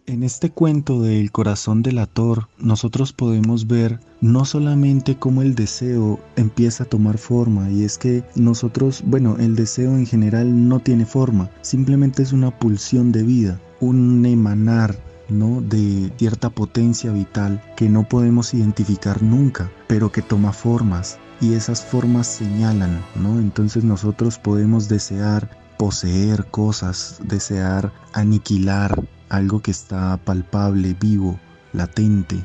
En 0.06 0.22
este 0.22 0.52
cuento 0.52 1.02
de 1.02 1.20
El 1.20 1.32
corazón 1.32 1.82
del 1.82 1.98
ator, 1.98 2.48
nosotros 2.60 3.12
podemos 3.12 3.66
ver 3.66 4.00
no 4.22 4.46
solamente 4.46 5.18
cómo 5.18 5.42
el 5.42 5.56
deseo 5.56 6.20
empieza 6.36 6.84
a 6.84 6.88
tomar 6.88 7.18
forma, 7.18 7.72
y 7.72 7.86
es 7.86 7.98
que 7.98 8.24
nosotros, 8.36 9.02
bueno, 9.04 9.38
el 9.40 9.56
deseo 9.56 9.96
en 9.96 10.06
general 10.06 10.70
no 10.70 10.80
tiene 10.80 11.08
forma, 11.08 11.50
simplemente 11.62 12.22
es 12.22 12.34
una 12.34 12.52
pulsión 12.60 13.12
de 13.12 13.24
vida, 13.24 13.60
un 13.80 14.24
emanar 14.28 14.96
¿no? 15.30 15.62
de 15.62 16.12
cierta 16.18 16.50
potencia 16.50 17.12
vital 17.12 17.62
que 17.76 17.90
no 17.90 18.08
podemos 18.08 18.54
identificar 18.54 19.24
nunca, 19.24 19.72
pero 19.88 20.12
que 20.12 20.22
toma 20.22 20.54
formas 20.54 21.20
y 21.42 21.54
esas 21.54 21.84
formas 21.84 22.28
señalan, 22.28 23.04
¿no? 23.16 23.40
Entonces 23.40 23.84
nosotros 23.84 24.40
podemos 24.40 24.88
desear 24.88 25.50
poseer 25.78 26.46
cosas, 26.46 27.20
desear 27.24 27.92
aniquilar 28.14 29.04
algo 29.30 29.62
que 29.62 29.72
está 29.72 30.18
palpable, 30.18 30.96
vivo, 31.00 31.40
latente, 31.74 32.38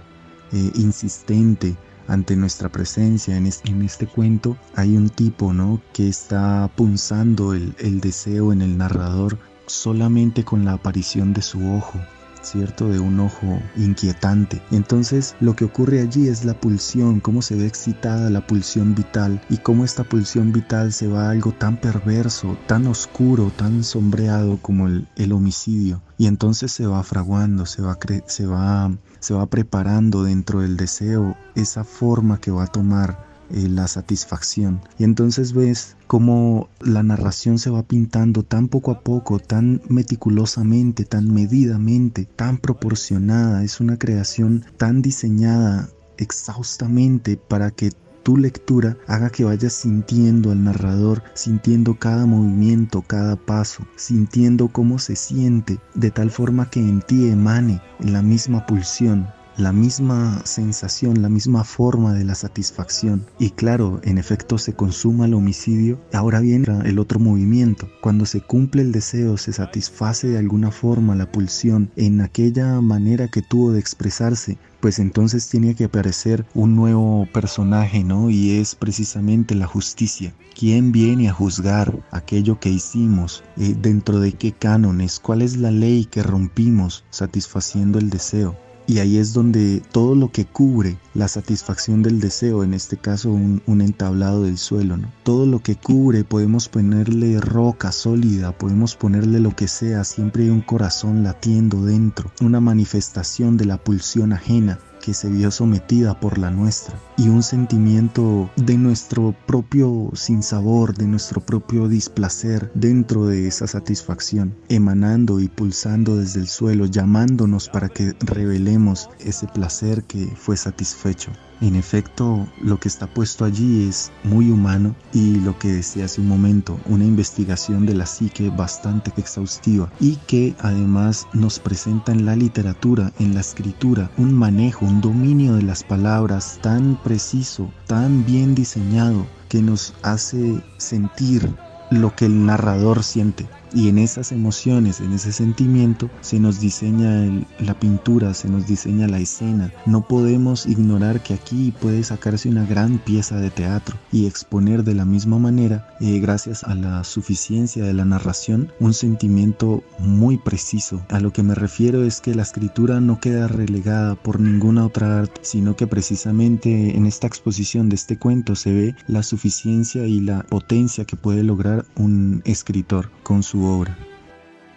eh, 0.52 0.72
insistente 0.74 1.76
ante 2.08 2.34
nuestra 2.34 2.68
presencia. 2.68 3.36
En, 3.36 3.46
este 3.46 4.06
cuento 4.06 4.56
hay 4.74 4.96
un 4.96 5.08
tipo. 5.08 5.52
Que 5.92 6.08
está 6.08 6.68
punzando 6.74 7.54
el 7.54 8.00
deseo 8.00 8.52
en 8.52 8.62
el 8.62 8.76
narrador 8.76 9.38
solamente 9.66 10.44
con 10.44 10.64
la 10.64 10.72
aparición 10.72 11.32
de 11.32 11.42
su 11.42 11.72
ojo. 11.72 12.00
¿Cierto? 12.42 12.88
De 12.88 13.00
un 13.00 13.20
ojo 13.20 13.60
inquietante. 13.76 14.62
Entonces 14.70 15.36
lo 15.40 15.56
que 15.56 15.64
ocurre 15.64 16.00
allí 16.00 16.28
es 16.28 16.44
la 16.44 16.54
pulsión, 16.54 17.20
cómo 17.20 17.42
se 17.42 17.56
ve 17.56 17.66
excitada 17.66 18.30
la 18.30 18.46
pulsión 18.46 18.94
vital 18.94 19.40
y 19.48 19.58
cómo 19.58 19.84
esta 19.84 20.04
pulsión 20.04 20.52
vital 20.52 20.92
se 20.92 21.06
va 21.06 21.26
a 21.26 21.30
algo 21.30 21.52
tan 21.52 21.80
perverso, 21.80 22.56
tan 22.66 22.86
oscuro, 22.86 23.52
tan 23.56 23.84
sombreado 23.84 24.58
como 24.62 24.86
el, 24.86 25.08
el 25.16 25.32
homicidio. 25.32 26.02
Y 26.18 26.26
entonces 26.26 26.72
se 26.72 26.86
va 26.86 27.02
fraguando, 27.02 27.66
se 27.66 27.82
va, 27.82 27.98
se, 28.26 28.46
va, 28.46 28.90
se 29.20 29.34
va 29.34 29.46
preparando 29.46 30.22
dentro 30.22 30.60
del 30.60 30.76
deseo 30.76 31.36
esa 31.54 31.84
forma 31.84 32.40
que 32.40 32.50
va 32.50 32.64
a 32.64 32.66
tomar 32.66 33.29
la 33.52 33.88
satisfacción. 33.88 34.80
Y 34.98 35.04
entonces 35.04 35.52
ves 35.52 35.96
cómo 36.06 36.68
la 36.80 37.02
narración 37.02 37.58
se 37.58 37.70
va 37.70 37.82
pintando 37.82 38.42
tan 38.42 38.68
poco 38.68 38.90
a 38.90 39.00
poco, 39.00 39.38
tan 39.38 39.82
meticulosamente, 39.88 41.04
tan 41.04 41.32
medidamente, 41.32 42.24
tan 42.24 42.58
proporcionada. 42.58 43.64
Es 43.64 43.80
una 43.80 43.98
creación 43.98 44.64
tan 44.76 45.02
diseñada 45.02 45.88
exhaustamente 46.18 47.36
para 47.36 47.70
que 47.70 47.90
tu 48.22 48.36
lectura 48.36 48.96
haga 49.06 49.30
que 49.30 49.44
vayas 49.44 49.72
sintiendo 49.72 50.50
al 50.50 50.64
narrador, 50.64 51.22
sintiendo 51.34 51.98
cada 51.98 52.26
movimiento, 52.26 53.02
cada 53.02 53.36
paso, 53.36 53.86
sintiendo 53.96 54.68
cómo 54.68 54.98
se 54.98 55.16
siente, 55.16 55.78
de 55.94 56.10
tal 56.10 56.30
forma 56.30 56.68
que 56.68 56.80
en 56.80 57.00
ti 57.00 57.28
emane 57.28 57.80
la 57.98 58.22
misma 58.22 58.66
pulsión, 58.66 59.26
la 59.56 59.72
misma 59.72 60.40
sensación, 60.44 61.22
la 61.22 61.28
misma 61.28 61.64
forma 61.64 62.14
de 62.14 62.24
la 62.24 62.34
satisfacción. 62.34 63.26
Y 63.38 63.50
claro, 63.50 64.00
en 64.04 64.18
efecto 64.18 64.58
se 64.58 64.74
consuma 64.74 65.26
el 65.26 65.34
homicidio. 65.34 66.00
Ahora 66.12 66.40
viene 66.40 66.66
el 66.84 66.98
otro 66.98 67.18
movimiento. 67.18 67.88
Cuando 68.00 68.26
se 68.26 68.40
cumple 68.40 68.82
el 68.82 68.92
deseo, 68.92 69.36
se 69.36 69.52
satisface 69.52 70.28
de 70.28 70.38
alguna 70.38 70.70
forma 70.70 71.14
la 71.14 71.30
pulsión 71.30 71.90
en 71.96 72.20
aquella 72.20 72.80
manera 72.80 73.28
que 73.28 73.42
tuvo 73.42 73.72
de 73.72 73.80
expresarse, 73.80 74.58
pues 74.80 74.98
entonces 74.98 75.48
tiene 75.48 75.74
que 75.74 75.84
aparecer 75.84 76.46
un 76.54 76.74
nuevo 76.74 77.26
personaje, 77.32 78.02
¿no? 78.02 78.30
Y 78.30 78.58
es 78.58 78.74
precisamente 78.74 79.54
la 79.54 79.66
justicia. 79.66 80.34
¿Quién 80.58 80.92
viene 80.92 81.28
a 81.28 81.32
juzgar 81.32 81.98
aquello 82.10 82.58
que 82.58 82.70
hicimos? 82.70 83.44
Eh, 83.56 83.74
¿Dentro 83.80 84.20
de 84.20 84.32
qué 84.32 84.52
cánones? 84.52 85.20
¿Cuál 85.20 85.42
es 85.42 85.56
la 85.56 85.70
ley 85.70 86.06
que 86.06 86.22
rompimos 86.22 87.04
satisfaciendo 87.10 87.98
el 87.98 88.10
deseo? 88.10 88.56
Y 88.90 88.98
ahí 88.98 89.18
es 89.18 89.32
donde 89.32 89.84
todo 89.92 90.16
lo 90.16 90.32
que 90.32 90.46
cubre 90.46 90.98
la 91.14 91.28
satisfacción 91.28 92.02
del 92.02 92.18
deseo, 92.18 92.64
en 92.64 92.74
este 92.74 92.96
caso 92.96 93.30
un, 93.30 93.62
entablado 93.80 94.42
del 94.42 94.58
suelo, 94.58 94.96
¿no? 94.96 95.12
todo 95.22 95.46
lo 95.46 95.62
que 95.62 95.76
cubre 95.76 96.24
podemos 96.24 96.68
ponerle 96.68 97.40
roca 97.40 97.92
sólida, 97.92 98.50
podemos 98.50 98.96
ponerle 98.96 99.38
lo 99.38 99.54
que 99.54 99.68
sea, 99.68 100.02
siempre 100.02 100.42
hay 100.42 100.50
un 100.50 100.60
corazón 100.60 101.22
latiendo 101.22 101.84
dentro, 101.84 102.32
una 102.40 102.60
manifestación 102.60 103.56
de 103.56 103.66
la 103.66 103.76
pulsión 103.76 104.32
ajena 104.32 104.80
que 105.00 105.14
se 105.14 105.28
vio 105.28 105.50
sometida 105.50 106.18
por 106.20 106.38
la 106.38 106.50
nuestra 106.50 106.94
y 107.16 107.28
un 107.28 107.42
sentimiento 107.42 108.50
de 108.56 108.76
nuestro 108.78 109.34
propio 109.46 110.10
sinsabor, 110.14 110.94
de 110.94 111.06
nuestro 111.06 111.40
propio 111.40 111.88
displacer 111.88 112.70
dentro 112.74 113.26
de 113.26 113.48
esa 113.48 113.66
satisfacción, 113.66 114.54
emanando 114.68 115.40
y 115.40 115.48
pulsando 115.48 116.16
desde 116.16 116.40
el 116.40 116.48
suelo, 116.48 116.86
llamándonos 116.86 117.68
para 117.68 117.88
que 117.88 118.14
revelemos 118.20 119.10
ese 119.18 119.46
placer 119.48 120.04
que 120.04 120.26
fue 120.36 120.56
satisfecho. 120.56 121.32
En 121.60 121.76
efecto, 121.76 122.48
lo 122.62 122.80
que 122.80 122.88
está 122.88 123.06
puesto 123.06 123.44
allí 123.44 123.86
es 123.86 124.10
muy 124.24 124.50
humano 124.50 124.94
y 125.12 125.36
lo 125.40 125.58
que 125.58 125.68
decía 125.68 126.06
hace 126.06 126.22
un 126.22 126.28
momento, 126.28 126.80
una 126.86 127.04
investigación 127.04 127.84
de 127.84 127.94
la 127.94 128.06
psique 128.06 128.48
bastante 128.48 129.12
exhaustiva 129.18 129.92
y 130.00 130.16
que 130.26 130.54
además 130.60 131.26
nos 131.34 131.58
presenta 131.58 132.12
en 132.12 132.24
la 132.24 132.34
literatura, 132.34 133.12
en 133.18 133.34
la 133.34 133.40
escritura, 133.40 134.10
un 134.16 134.32
manejo, 134.32 134.86
un 134.86 135.02
dominio 135.02 135.54
de 135.54 135.62
las 135.62 135.84
palabras 135.84 136.58
tan 136.62 136.98
preciso, 137.02 137.70
tan 137.86 138.24
bien 138.24 138.54
diseñado, 138.54 139.26
que 139.50 139.60
nos 139.60 139.92
hace 140.02 140.62
sentir 140.78 141.54
lo 141.90 142.16
que 142.16 142.24
el 142.24 142.46
narrador 142.46 143.02
siente. 143.02 143.48
Y 143.72 143.88
en 143.88 143.98
esas 143.98 144.32
emociones, 144.32 145.00
en 145.00 145.12
ese 145.12 145.32
sentimiento, 145.32 146.10
se 146.20 146.40
nos 146.40 146.60
diseña 146.60 147.28
la 147.60 147.78
pintura, 147.78 148.34
se 148.34 148.48
nos 148.48 148.66
diseña 148.66 149.06
la 149.06 149.18
escena. 149.18 149.72
No 149.86 150.06
podemos 150.06 150.66
ignorar 150.66 151.22
que 151.22 151.34
aquí 151.34 151.72
puede 151.80 152.02
sacarse 152.02 152.48
una 152.48 152.64
gran 152.64 152.98
pieza 152.98 153.36
de 153.36 153.50
teatro 153.50 153.96
y 154.12 154.26
exponer 154.26 154.82
de 154.82 154.94
la 154.94 155.04
misma 155.04 155.38
manera, 155.38 155.88
eh, 156.00 156.18
gracias 156.18 156.64
a 156.64 156.74
la 156.74 157.04
suficiencia 157.04 157.84
de 157.84 157.94
la 157.94 158.04
narración, 158.04 158.72
un 158.80 158.94
sentimiento 158.94 159.84
muy 159.98 160.36
preciso. 160.36 161.04
A 161.08 161.20
lo 161.20 161.32
que 161.32 161.42
me 161.42 161.54
refiero 161.54 162.04
es 162.04 162.20
que 162.20 162.34
la 162.34 162.42
escritura 162.42 163.00
no 163.00 163.20
queda 163.20 163.46
relegada 163.46 164.14
por 164.16 164.40
ninguna 164.40 164.86
otra 164.86 165.20
arte, 165.20 165.40
sino 165.42 165.76
que 165.76 165.86
precisamente 165.86 166.96
en 166.96 167.06
esta 167.06 167.26
exposición 167.26 167.88
de 167.88 167.96
este 167.96 168.18
cuento 168.18 168.56
se 168.56 168.72
ve 168.72 168.94
la 169.06 169.22
suficiencia 169.22 170.06
y 170.06 170.20
la 170.20 170.42
potencia 170.42 171.04
que 171.04 171.16
puede 171.16 171.44
lograr 171.44 171.84
un 171.96 172.42
escritor 172.44 173.10
con 173.22 173.42
su 173.42 173.59
obra. 173.66 173.96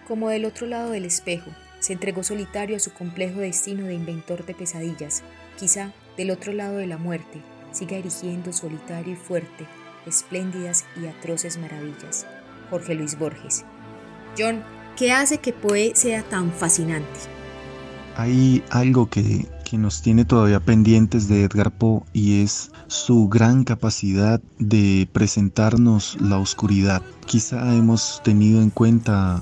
Como 0.07 0.29
del 0.29 0.45
otro 0.45 0.67
lado 0.67 0.91
del 0.91 1.05
espejo, 1.05 1.51
se 1.79 1.93
entregó 1.93 2.23
solitario 2.23 2.77
a 2.77 2.79
su 2.79 2.93
complejo 2.93 3.39
destino 3.39 3.85
de 3.85 3.93
inventor 3.93 4.45
de 4.45 4.53
pesadillas. 4.53 5.23
Quizá 5.59 5.91
del 6.17 6.31
otro 6.31 6.53
lado 6.53 6.77
de 6.77 6.87
la 6.87 6.97
muerte 6.97 7.41
siga 7.71 7.97
erigiendo 7.97 8.53
solitario 8.53 9.13
y 9.13 9.17
fuerte 9.17 9.65
espléndidas 10.05 10.85
y 11.01 11.07
atroces 11.07 11.57
maravillas. 11.57 12.25
Jorge 12.69 12.95
Luis 12.95 13.17
Borges. 13.17 13.65
John, 14.37 14.63
¿qué 14.95 15.11
hace 15.11 15.37
que 15.37 15.53
Poe 15.53 15.95
sea 15.95 16.23
tan 16.23 16.51
fascinante? 16.51 17.19
Hay 18.15 18.63
algo 18.69 19.09
que, 19.09 19.45
que 19.73 19.79
nos 19.79 20.03
tiene 20.03 20.23
todavía 20.23 20.59
pendientes 20.59 21.27
de 21.27 21.45
Edgar 21.45 21.71
Poe 21.71 22.03
y 22.13 22.43
es 22.43 22.69
su 22.85 23.27
gran 23.27 23.63
capacidad 23.63 24.39
de 24.59 25.09
presentarnos 25.11 26.15
la 26.21 26.37
oscuridad. 26.37 27.01
Quizá 27.25 27.75
hemos 27.75 28.21
tenido 28.23 28.61
en 28.61 28.69
cuenta 28.69 29.41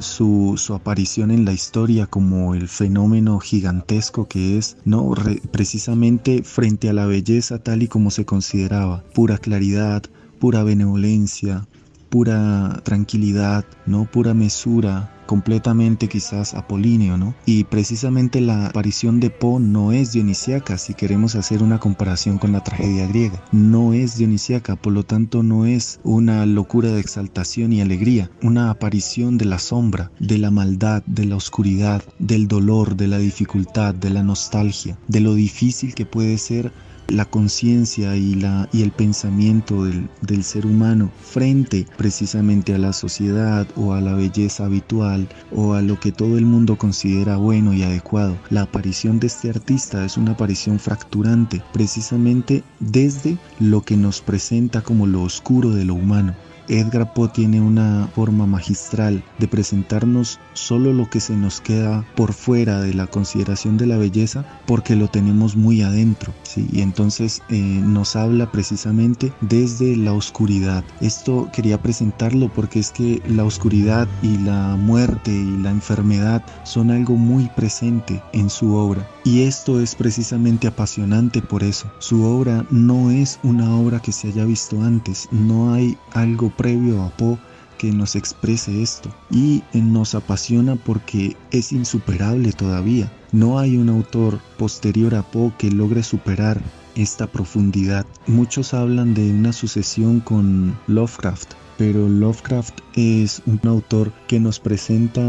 su, 0.00 0.60
aparición 0.74 1.30
en 1.30 1.44
la 1.44 1.52
historia 1.52 2.08
como 2.08 2.56
el 2.56 2.66
fenómeno 2.66 3.38
gigantesco 3.38 4.26
que 4.26 4.58
es, 4.58 4.78
no 4.84 5.14
precisamente 5.52 6.42
frente 6.42 6.88
a 6.88 6.92
la 6.92 7.06
belleza 7.06 7.60
tal 7.60 7.84
y 7.84 7.86
como 7.86 8.10
se 8.10 8.24
consideraba, 8.24 9.04
pura 9.14 9.38
claridad, 9.38 10.02
pura 10.40 10.64
benevolencia, 10.64 11.68
pura 12.08 12.80
tranquilidad, 12.82 13.64
no 13.86 14.06
pura 14.06 14.34
mesura, 14.34 15.12
completamente 15.28 16.08
quizás 16.08 16.54
apolíneo, 16.54 17.18
¿no? 17.18 17.34
Y 17.44 17.64
precisamente 17.64 18.40
la 18.40 18.66
aparición 18.66 19.20
de 19.20 19.28
Po 19.28 19.60
no 19.60 19.92
es 19.92 20.12
dionisíaca, 20.12 20.78
si 20.78 20.94
queremos 20.94 21.34
hacer 21.34 21.62
una 21.62 21.78
comparación 21.78 22.38
con 22.38 22.52
la 22.52 22.64
tragedia 22.64 23.06
griega. 23.06 23.44
No 23.52 23.92
es 23.92 24.16
dionisíaca, 24.16 24.74
por 24.76 24.94
lo 24.94 25.02
tanto 25.02 25.42
no 25.42 25.66
es 25.66 26.00
una 26.02 26.46
locura 26.46 26.90
de 26.92 27.00
exaltación 27.00 27.74
y 27.74 27.82
alegría, 27.82 28.30
una 28.42 28.70
aparición 28.70 29.36
de 29.36 29.44
la 29.44 29.58
sombra, 29.58 30.10
de 30.18 30.38
la 30.38 30.50
maldad, 30.50 31.02
de 31.04 31.26
la 31.26 31.36
oscuridad, 31.36 32.02
del 32.18 32.48
dolor, 32.48 32.96
de 32.96 33.08
la 33.08 33.18
dificultad, 33.18 33.94
de 33.94 34.08
la 34.08 34.22
nostalgia, 34.22 34.98
de 35.08 35.20
lo 35.20 35.34
difícil 35.34 35.94
que 35.94 36.06
puede 36.06 36.38
ser 36.38 36.72
la 37.08 37.24
conciencia 37.24 38.16
y, 38.16 38.34
la, 38.34 38.68
y 38.72 38.82
el 38.82 38.92
pensamiento 38.92 39.84
del, 39.84 40.08
del 40.20 40.44
ser 40.44 40.66
humano 40.66 41.10
frente 41.22 41.86
precisamente 41.96 42.74
a 42.74 42.78
la 42.78 42.92
sociedad 42.92 43.66
o 43.76 43.94
a 43.94 44.00
la 44.00 44.14
belleza 44.14 44.66
habitual 44.66 45.28
o 45.54 45.74
a 45.74 45.82
lo 45.82 45.98
que 45.98 46.12
todo 46.12 46.38
el 46.38 46.44
mundo 46.44 46.76
considera 46.76 47.36
bueno 47.36 47.72
y 47.72 47.82
adecuado. 47.82 48.36
La 48.50 48.62
aparición 48.62 49.18
de 49.20 49.28
este 49.28 49.50
artista 49.50 50.04
es 50.04 50.16
una 50.16 50.32
aparición 50.32 50.78
fracturante 50.78 51.62
precisamente 51.72 52.62
desde 52.80 53.38
lo 53.58 53.82
que 53.82 53.96
nos 53.96 54.20
presenta 54.20 54.82
como 54.82 55.06
lo 55.06 55.22
oscuro 55.22 55.70
de 55.70 55.84
lo 55.84 55.94
humano. 55.94 56.34
Edgar 56.68 57.12
Poe 57.12 57.28
tiene 57.28 57.60
una 57.60 58.08
forma 58.14 58.46
magistral 58.46 59.22
de 59.38 59.48
presentarnos 59.48 60.40
solo 60.52 60.92
lo 60.92 61.08
que 61.08 61.20
se 61.20 61.34
nos 61.36 61.60
queda 61.60 62.04
por 62.16 62.32
fuera 62.32 62.80
de 62.80 62.94
la 62.94 63.06
consideración 63.06 63.76
de 63.76 63.86
la 63.86 63.96
belleza 63.96 64.44
porque 64.66 64.96
lo 64.96 65.08
tenemos 65.08 65.56
muy 65.56 65.82
adentro. 65.82 66.32
¿sí? 66.42 66.68
Y 66.72 66.82
entonces 66.82 67.42
eh, 67.48 67.58
nos 67.58 68.16
habla 68.16 68.50
precisamente 68.50 69.32
desde 69.40 69.96
la 69.96 70.12
oscuridad. 70.12 70.84
Esto 71.00 71.48
quería 71.52 71.80
presentarlo 71.80 72.48
porque 72.48 72.80
es 72.80 72.90
que 72.90 73.22
la 73.28 73.44
oscuridad 73.44 74.08
y 74.22 74.38
la 74.38 74.76
muerte 74.76 75.30
y 75.30 75.56
la 75.58 75.70
enfermedad 75.70 76.42
son 76.64 76.90
algo 76.90 77.16
muy 77.16 77.48
presente 77.56 78.22
en 78.32 78.50
su 78.50 78.74
obra. 78.74 79.06
Y 79.28 79.42
esto 79.42 79.78
es 79.78 79.94
precisamente 79.94 80.68
apasionante 80.68 81.42
por 81.42 81.62
eso. 81.62 81.92
Su 81.98 82.24
obra 82.24 82.64
no 82.70 83.10
es 83.10 83.38
una 83.42 83.76
obra 83.76 84.00
que 84.00 84.10
se 84.10 84.28
haya 84.28 84.46
visto 84.46 84.80
antes, 84.80 85.28
no 85.30 85.74
hay 85.74 85.98
algo 86.12 86.48
previo 86.48 87.02
a 87.02 87.10
Poe 87.10 87.36
que 87.76 87.92
nos 87.92 88.16
exprese 88.16 88.82
esto 88.82 89.14
y 89.30 89.62
nos 89.74 90.14
apasiona 90.14 90.76
porque 90.76 91.36
es 91.50 91.72
insuperable 91.72 92.52
todavía. 92.54 93.12
No 93.30 93.58
hay 93.58 93.76
un 93.76 93.90
autor 93.90 94.40
posterior 94.56 95.14
a 95.14 95.22
Poe 95.22 95.52
que 95.58 95.70
logre 95.70 96.02
superar 96.02 96.58
esta 96.94 97.26
profundidad. 97.26 98.06
Muchos 98.26 98.72
hablan 98.72 99.12
de 99.12 99.30
una 99.30 99.52
sucesión 99.52 100.20
con 100.20 100.74
Lovecraft, 100.86 101.52
pero 101.76 102.08
Lovecraft 102.08 102.80
es 102.94 103.42
un 103.44 103.60
autor 103.64 104.10
que 104.26 104.40
nos 104.40 104.58
presenta 104.58 105.20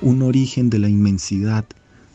un 0.00 0.22
origen 0.22 0.70
de 0.70 0.78
la 0.78 0.88
inmensidad 0.88 1.66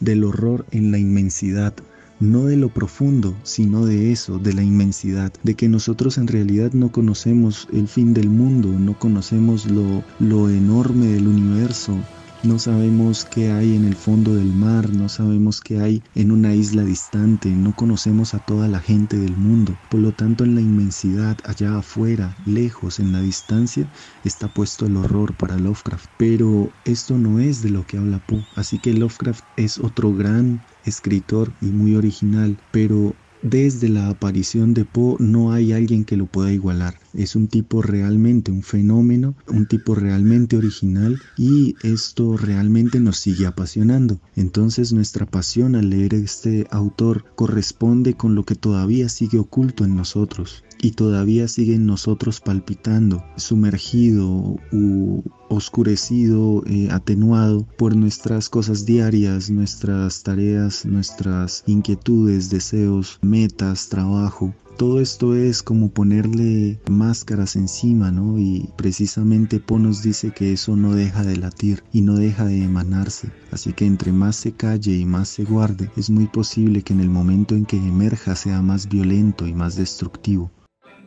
del 0.02 0.26
horror 0.26 0.66
en 0.72 0.92
la 0.92 0.98
inmensidad, 0.98 1.74
no 2.20 2.46
de 2.46 2.58
lo 2.58 2.70
profundo, 2.70 3.36
sino 3.44 3.86
de 3.86 4.12
eso, 4.12 4.38
de 4.38 4.54
la 4.54 4.64
inmensidad, 4.64 5.34
de 5.42 5.56
que 5.56 5.70
nosotros 5.70 6.18
en 6.18 6.28
realidad 6.28 6.72
no 6.74 6.92
conocemos 6.92 7.68
el 7.74 7.88
fin 7.88 8.14
del 8.14 8.30
mundo, 8.30 8.68
no 8.68 9.00
conocemos 9.00 9.66
lo, 9.66 10.04
lo 10.20 10.50
enorme 10.50 11.08
del 11.08 11.28
universo, 11.28 11.98
no 12.44 12.58
sabemos 12.58 13.26
qué 13.26 13.52
hay 13.52 13.76
en 13.76 13.86
el 13.86 13.96
fondo 13.96 14.34
del 14.34 14.52
mar, 14.52 14.90
no 14.90 15.10
sabemos 15.10 15.62
qué 15.62 15.80
hay 15.80 16.02
en 16.16 16.32
una 16.32 16.56
isla 16.56 16.84
distante, 16.84 17.50
no 17.50 17.76
conocemos 17.76 18.34
a 18.34 18.40
toda 18.40 18.68
la 18.68 18.80
gente 18.80 19.18
del 19.18 19.38
mundo. 19.38 19.78
Por 19.90 20.00
lo 20.00 20.12
tanto, 20.12 20.44
en 20.44 20.56
la 20.56 20.62
inmensidad, 20.62 21.38
allá 21.44 21.78
afuera, 21.78 22.36
lejos, 22.46 23.00
en 23.00 23.12
la 23.12 23.22
distancia, 23.22 23.88
está 24.24 24.48
puesto 24.48 24.88
el 24.88 24.98
horror 24.98 25.36
para 25.36 25.58
Lovecraft. 25.58 26.10
Pero 26.18 26.72
esto 26.86 27.18
no 27.18 27.40
es 27.40 27.62
de 27.62 27.70
lo 27.70 27.86
que 27.86 27.98
habla 27.98 28.20
Poe. 28.26 28.46
Así 28.56 28.80
que 28.80 28.94
Lovecraft 28.94 29.44
es 29.58 29.78
otro 29.78 30.14
gran 30.14 30.62
escritor 30.86 31.54
y 31.62 31.68
muy 31.68 31.96
original, 31.96 32.58
pero 32.72 33.14
desde 33.42 33.90
la 33.90 34.10
aparición 34.10 34.74
de 34.74 34.86
Poe 34.86 35.16
no 35.20 35.52
hay 35.52 35.74
alguien 35.74 36.06
que 36.06 36.18
lo 36.18 36.26
pueda 36.26 36.52
igualar. 36.52 37.00
Es 37.14 37.36
un 37.36 37.48
tipo 37.48 37.82
realmente 37.82 38.52
un 38.52 38.62
fenómeno, 38.64 39.36
un 39.48 39.66
tipo 39.66 39.96
realmente 39.96 40.58
original 40.58 41.20
y 41.38 41.76
esto 41.84 42.38
realmente 42.38 43.00
nos 43.00 43.18
sigue 43.18 43.46
apasionando. 43.46 44.20
Entonces 44.36 44.94
nuestra 44.94 45.26
pasión 45.26 45.76
al 45.76 45.90
leer 45.90 46.14
este 46.14 46.68
autor 46.72 47.26
corresponde 47.36 48.14
con 48.14 48.36
lo 48.36 48.44
que 48.44 48.56
todavía 48.56 49.10
sigue 49.10 49.40
oculto 49.40 49.86
en 49.86 49.96
nosotros 49.96 50.64
y 50.82 50.92
todavía 50.92 51.48
sigue 51.48 51.76
en 51.76 51.86
nosotros 51.86 52.42
palpitando, 52.42 53.24
sumergido 53.38 54.58
u 54.72 55.24
oscurecido, 55.48 56.64
eh, 56.66 56.88
atenuado 56.92 57.68
por 57.78 57.96
nuestras 57.96 58.50
cosas 58.50 58.86
diarias, 58.86 59.52
nuestras 59.52 60.24
tareas, 60.24 60.86
nuestras 60.86 61.64
inquietudes, 61.68 62.50
deseos, 62.50 63.20
metas, 63.22 63.90
trabajo. 63.90 64.56
Todo 64.78 65.00
esto 65.00 65.36
es 65.36 65.62
como 65.62 65.92
ponerle 65.92 66.82
máscaras 66.90 67.56
encima, 67.56 68.12
¿no? 68.12 68.40
Y 68.40 68.68
precisamente 68.78 69.60
Po 69.60 69.78
nos 69.78 70.02
dice 70.02 70.32
que 70.32 70.54
eso 70.54 70.76
no 70.76 70.96
deja 70.96 71.24
de 71.24 71.38
latir 71.38 71.84
y 71.94 72.02
no 72.02 72.16
deja 72.16 72.46
de 72.46 72.64
emanarse. 72.64 73.30
Así 73.52 73.74
que 73.74 73.86
entre 73.86 74.12
más 74.12 74.38
se 74.38 74.54
calle 74.54 74.98
y 74.98 75.06
más 75.06 75.30
se 75.30 75.44
guarde, 75.44 75.92
es 75.96 76.10
muy 76.10 76.26
posible 76.26 76.82
que 76.82 76.94
en 76.94 77.02
el 77.02 77.10
momento 77.10 77.54
en 77.54 77.66
que 77.66 77.78
emerja 77.78 78.36
sea 78.36 78.64
más 78.64 78.90
violento 78.90 79.46
y 79.46 79.54
más 79.54 79.76
destructivo. 79.76 80.50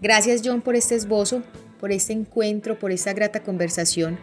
Gracias 0.04 0.42
John 0.44 0.60
por 0.60 0.76
este 0.76 0.96
esbozo, 0.96 1.42
por 1.80 1.90
este 1.90 2.12
encuentro, 2.12 2.78
por 2.78 2.92
esta 2.92 3.14
grata 3.14 3.42
conversación. 3.42 4.18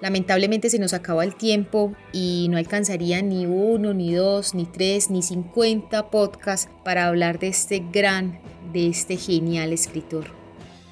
Lamentablemente 0.00 0.70
se 0.70 0.78
nos 0.78 0.94
acaba 0.94 1.24
el 1.24 1.34
tiempo 1.34 1.94
y 2.10 2.46
no 2.48 2.56
alcanzaría 2.56 3.20
ni 3.20 3.44
uno, 3.44 3.92
ni 3.92 4.14
dos, 4.14 4.54
ni 4.54 4.64
tres, 4.64 5.10
ni 5.10 5.20
cincuenta 5.20 6.08
podcasts 6.08 6.70
para 6.86 7.06
hablar 7.06 7.38
de 7.38 7.48
este 7.48 7.84
gran, 7.92 8.40
de 8.72 8.86
este 8.86 9.18
genial 9.18 9.74
escritor. 9.74 10.45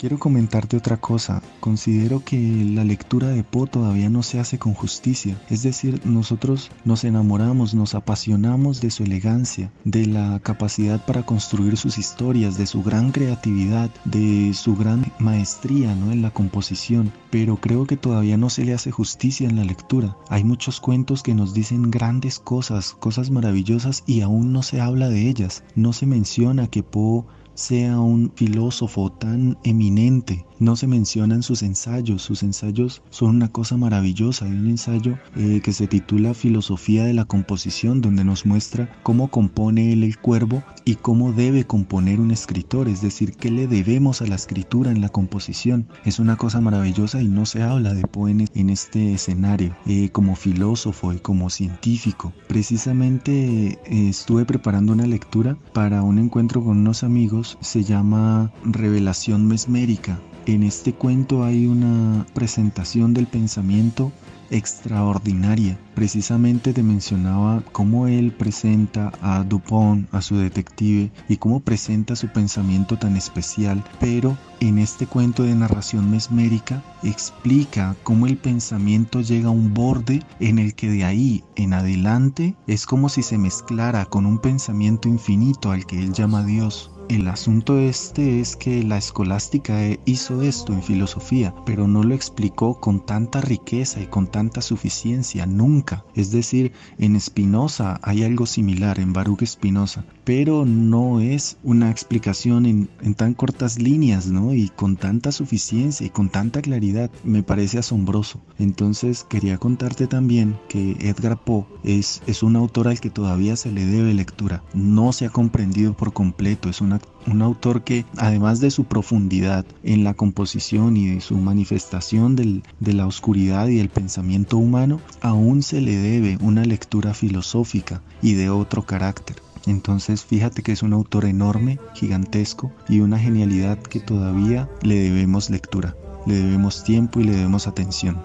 Quiero 0.04 0.18
comentarte 0.18 0.76
otra 0.76 0.98
cosa. 0.98 1.42
Considero 1.60 2.22
que 2.22 2.36
la 2.74 2.84
lectura 2.84 3.28
de 3.28 3.42
Poe 3.42 3.66
todavía 3.66 4.10
no 4.10 4.22
se 4.22 4.38
hace 4.38 4.58
con 4.58 4.74
justicia. 4.74 5.40
Es 5.48 5.62
decir, 5.62 5.98
nosotros 6.04 6.70
nos 6.84 7.04
enamoramos, 7.04 7.74
nos 7.74 7.94
apasionamos 7.94 8.82
de 8.82 8.90
su 8.90 9.04
elegancia, 9.04 9.72
de 9.84 10.04
la 10.04 10.40
capacidad 10.40 11.02
para 11.06 11.24
construir 11.24 11.78
sus 11.78 11.96
historias, 11.96 12.58
de 12.58 12.66
su 12.66 12.82
gran 12.82 13.12
creatividad, 13.12 13.88
de 14.04 14.52
su 14.52 14.76
gran 14.76 15.10
maestría 15.18 15.94
¿no? 15.94 16.12
en 16.12 16.20
la 16.20 16.32
composición. 16.32 17.10
Pero 17.30 17.56
creo 17.56 17.86
que 17.86 17.96
todavía 17.96 18.36
no 18.36 18.50
se 18.50 18.66
le 18.66 18.74
hace 18.74 18.90
justicia 18.90 19.48
en 19.48 19.56
la 19.56 19.64
lectura. 19.64 20.18
Hay 20.28 20.44
muchos 20.44 20.80
cuentos 20.80 21.22
que 21.22 21.34
nos 21.34 21.54
dicen 21.54 21.90
grandes 21.90 22.38
cosas, 22.38 22.92
cosas 22.92 23.30
maravillosas 23.30 24.04
y 24.06 24.20
aún 24.20 24.52
no 24.52 24.62
se 24.62 24.82
habla 24.82 25.08
de 25.08 25.30
ellas. 25.30 25.64
No 25.74 25.94
se 25.94 26.04
menciona 26.04 26.66
que 26.66 26.82
Poe 26.82 27.24
sea 27.54 27.98
un 28.00 28.32
filósofo 28.34 29.10
tan 29.12 29.58
eminente 29.64 30.44
no 30.64 30.76
se 30.76 30.86
mencionan 30.86 31.42
sus 31.42 31.62
ensayos. 31.62 32.22
Sus 32.22 32.42
ensayos 32.42 33.02
son 33.10 33.36
una 33.36 33.48
cosa 33.48 33.76
maravillosa. 33.76 34.46
Hay 34.46 34.52
un 34.52 34.68
ensayo 34.68 35.18
eh, 35.36 35.60
que 35.62 35.72
se 35.72 35.86
titula 35.86 36.32
Filosofía 36.32 37.04
de 37.04 37.12
la 37.12 37.24
Composición, 37.26 38.00
donde 38.00 38.24
nos 38.24 38.46
muestra 38.46 38.90
cómo 39.02 39.28
compone 39.28 39.92
él 39.92 40.04
el 40.04 40.18
cuervo 40.18 40.62
y 40.84 40.94
cómo 40.94 41.32
debe 41.32 41.64
componer 41.64 42.20
un 42.20 42.30
escritor, 42.30 42.88
es 42.88 43.00
decir, 43.02 43.32
qué 43.36 43.50
le 43.50 43.66
debemos 43.66 44.22
a 44.22 44.26
la 44.26 44.36
escritura 44.36 44.90
en 44.90 45.00
la 45.00 45.08
composición. 45.08 45.86
Es 46.04 46.18
una 46.18 46.36
cosa 46.36 46.60
maravillosa 46.60 47.20
y 47.20 47.28
no 47.28 47.46
se 47.46 47.62
habla 47.62 47.92
de 47.92 48.06
Poe 48.06 48.30
en 48.30 48.70
este 48.70 49.12
escenario 49.12 49.76
eh, 49.86 50.08
como 50.10 50.36
filósofo 50.36 51.12
y 51.12 51.18
como 51.18 51.50
científico. 51.50 52.32
Precisamente 52.48 53.78
eh, 53.84 54.08
estuve 54.08 54.44
preparando 54.44 54.92
una 54.92 55.06
lectura 55.06 55.58
para 55.72 56.02
un 56.02 56.18
encuentro 56.18 56.64
con 56.64 56.78
unos 56.78 57.02
amigos, 57.02 57.43
se 57.44 57.84
llama 57.84 58.52
Revelación 58.64 59.46
Mesmérica 59.46 60.18
en 60.46 60.62
este 60.62 60.92
cuento 60.92 61.42
hay 61.42 61.66
una 61.66 62.26
presentación 62.34 63.14
del 63.14 63.26
pensamiento 63.26 64.12
extraordinaria. 64.50 65.78
Precisamente 65.94 66.74
te 66.74 66.82
mencionaba 66.82 67.62
cómo 67.72 68.08
él 68.08 68.30
presenta 68.30 69.10
a 69.22 69.42
Dupont, 69.42 70.06
a 70.14 70.20
su 70.20 70.36
detective, 70.36 71.10
y 71.30 71.38
cómo 71.38 71.60
presenta 71.60 72.14
su 72.14 72.28
pensamiento 72.28 72.98
tan 72.98 73.16
especial, 73.16 73.82
pero 74.00 74.36
en 74.60 74.78
este 74.78 75.06
cuento 75.06 75.44
de 75.44 75.54
narración 75.54 76.10
mesmérica 76.10 76.84
explica 77.02 77.96
cómo 78.02 78.26
el 78.26 78.36
pensamiento 78.36 79.22
llega 79.22 79.48
a 79.48 79.52
un 79.52 79.72
borde 79.72 80.22
en 80.40 80.58
el 80.58 80.74
que 80.74 80.90
de 80.90 81.04
ahí 81.04 81.42
en 81.56 81.72
adelante 81.72 82.54
es 82.66 82.84
como 82.84 83.08
si 83.08 83.22
se 83.22 83.38
mezclara 83.38 84.04
con 84.04 84.26
un 84.26 84.38
pensamiento 84.38 85.08
infinito 85.08 85.70
al 85.70 85.86
que 85.86 85.98
él 85.98 86.12
llama 86.12 86.44
Dios. 86.44 86.90
El 87.10 87.28
asunto 87.28 87.78
este 87.78 88.40
es 88.40 88.56
que 88.56 88.82
la 88.82 88.96
escolástica 88.96 89.78
hizo 90.06 90.40
esto 90.40 90.72
en 90.72 90.82
filosofía, 90.82 91.54
pero 91.66 91.86
no 91.86 92.02
lo 92.02 92.14
explicó 92.14 92.80
con 92.80 93.04
tanta 93.04 93.42
riqueza 93.42 94.00
y 94.00 94.06
con 94.06 94.26
tanta 94.26 94.62
suficiencia 94.62 95.44
nunca. 95.44 96.04
Es 96.14 96.30
decir, 96.30 96.72
en 96.98 97.20
Spinoza 97.20 98.00
hay 98.02 98.24
algo 98.24 98.46
similar, 98.46 98.98
en 98.98 99.12
Baruch 99.12 99.44
Spinoza, 99.44 100.04
pero 100.24 100.64
no 100.64 101.20
es 101.20 101.58
una 101.62 101.90
explicación 101.90 102.66
en, 102.66 103.14
tan 103.14 103.34
cortas 103.34 103.78
líneas, 103.78 104.26
¿no? 104.26 104.54
Y 104.54 104.70
con 104.70 104.96
tanta 104.96 105.32
suficiencia 105.32 106.06
y 106.06 106.10
con 106.10 106.30
tanta 106.30 106.62
claridad. 106.62 107.10
Me 107.22 107.42
parece 107.42 107.78
asombroso. 107.78 108.40
Entonces 108.58 109.24
quería 109.24 109.58
contarte 109.58 110.06
también 110.06 110.56
que 110.68 110.96
Edgar 111.00 111.42
Poe 111.42 111.66
es, 111.84 112.22
un 112.42 112.56
autor 112.56 112.88
al 112.88 113.00
que 113.00 113.10
todavía 113.10 113.56
se 113.56 113.70
le 113.70 113.84
debe 113.86 114.14
lectura. 114.14 114.62
No 114.72 115.12
se 115.12 115.26
ha 115.26 115.30
comprendido 115.30 115.94
por 115.94 116.12
completo. 116.12 116.68
Es 116.68 116.80
un 116.80 117.42
autor 117.42 117.84
que 117.84 118.04
además 118.16 118.60
de 118.60 118.70
su 118.70 118.84
profundidad 118.84 119.64
en 119.82 120.04
la 120.04 120.14
composición 120.14 120.96
y 120.96 121.08
de 121.08 121.20
su 121.20 121.36
manifestación 121.36 122.36
de 122.36 122.92
la 122.92 123.06
oscuridad 123.06 123.68
y 123.68 123.80
el 123.80 123.88
pensamiento 123.88 124.56
humano, 124.56 125.00
aún 125.20 125.62
se 125.62 125.80
le 125.80 125.96
debe 125.96 126.38
una 126.40 126.64
lectura 126.64 127.14
filosófica 127.14 128.02
y 128.22 128.34
de 128.34 128.50
otro 128.50 128.84
carácter. 128.84 129.43
Entonces 129.66 130.24
fíjate 130.24 130.62
que 130.62 130.72
es 130.72 130.82
un 130.82 130.92
autor 130.92 131.24
enorme, 131.24 131.78
gigantesco 131.94 132.70
y 132.88 133.00
una 133.00 133.18
genialidad 133.18 133.78
que 133.78 134.00
todavía 134.00 134.68
le 134.82 134.96
debemos 134.96 135.48
lectura, 135.50 135.96
le 136.26 136.34
debemos 136.34 136.84
tiempo 136.84 137.20
y 137.20 137.24
le 137.24 137.32
debemos 137.32 137.66
atención. 137.66 138.22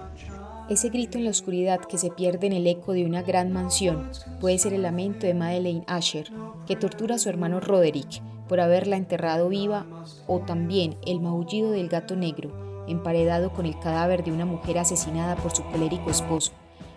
Ese 0.68 0.88
grito 0.88 1.18
en 1.18 1.24
la 1.24 1.30
oscuridad 1.30 1.80
que 1.80 1.98
se 1.98 2.10
pierde 2.10 2.46
en 2.46 2.52
el 2.52 2.66
eco 2.66 2.92
de 2.92 3.04
una 3.04 3.22
gran 3.22 3.52
mansión 3.52 4.08
puede 4.40 4.58
ser 4.58 4.72
el 4.72 4.82
lamento 4.82 5.26
de 5.26 5.34
Madeleine 5.34 5.84
Asher, 5.88 6.30
que 6.66 6.76
tortura 6.76 7.16
a 7.16 7.18
su 7.18 7.28
hermano 7.28 7.58
Roderick 7.58 8.22
por 8.48 8.60
haberla 8.60 8.96
enterrado 8.96 9.48
viva, 9.48 9.86
o 10.26 10.40
también 10.40 10.96
el 11.06 11.20
maullido 11.20 11.70
del 11.70 11.88
gato 11.88 12.16
negro, 12.16 12.84
emparedado 12.88 13.52
con 13.52 13.64
el 13.64 13.78
cadáver 13.78 14.24
de 14.24 14.32
una 14.32 14.44
mujer 14.44 14.78
asesinada 14.78 15.36
por 15.36 15.52
su 15.54 15.62
colérico 15.64 16.10
esposo. 16.10 16.52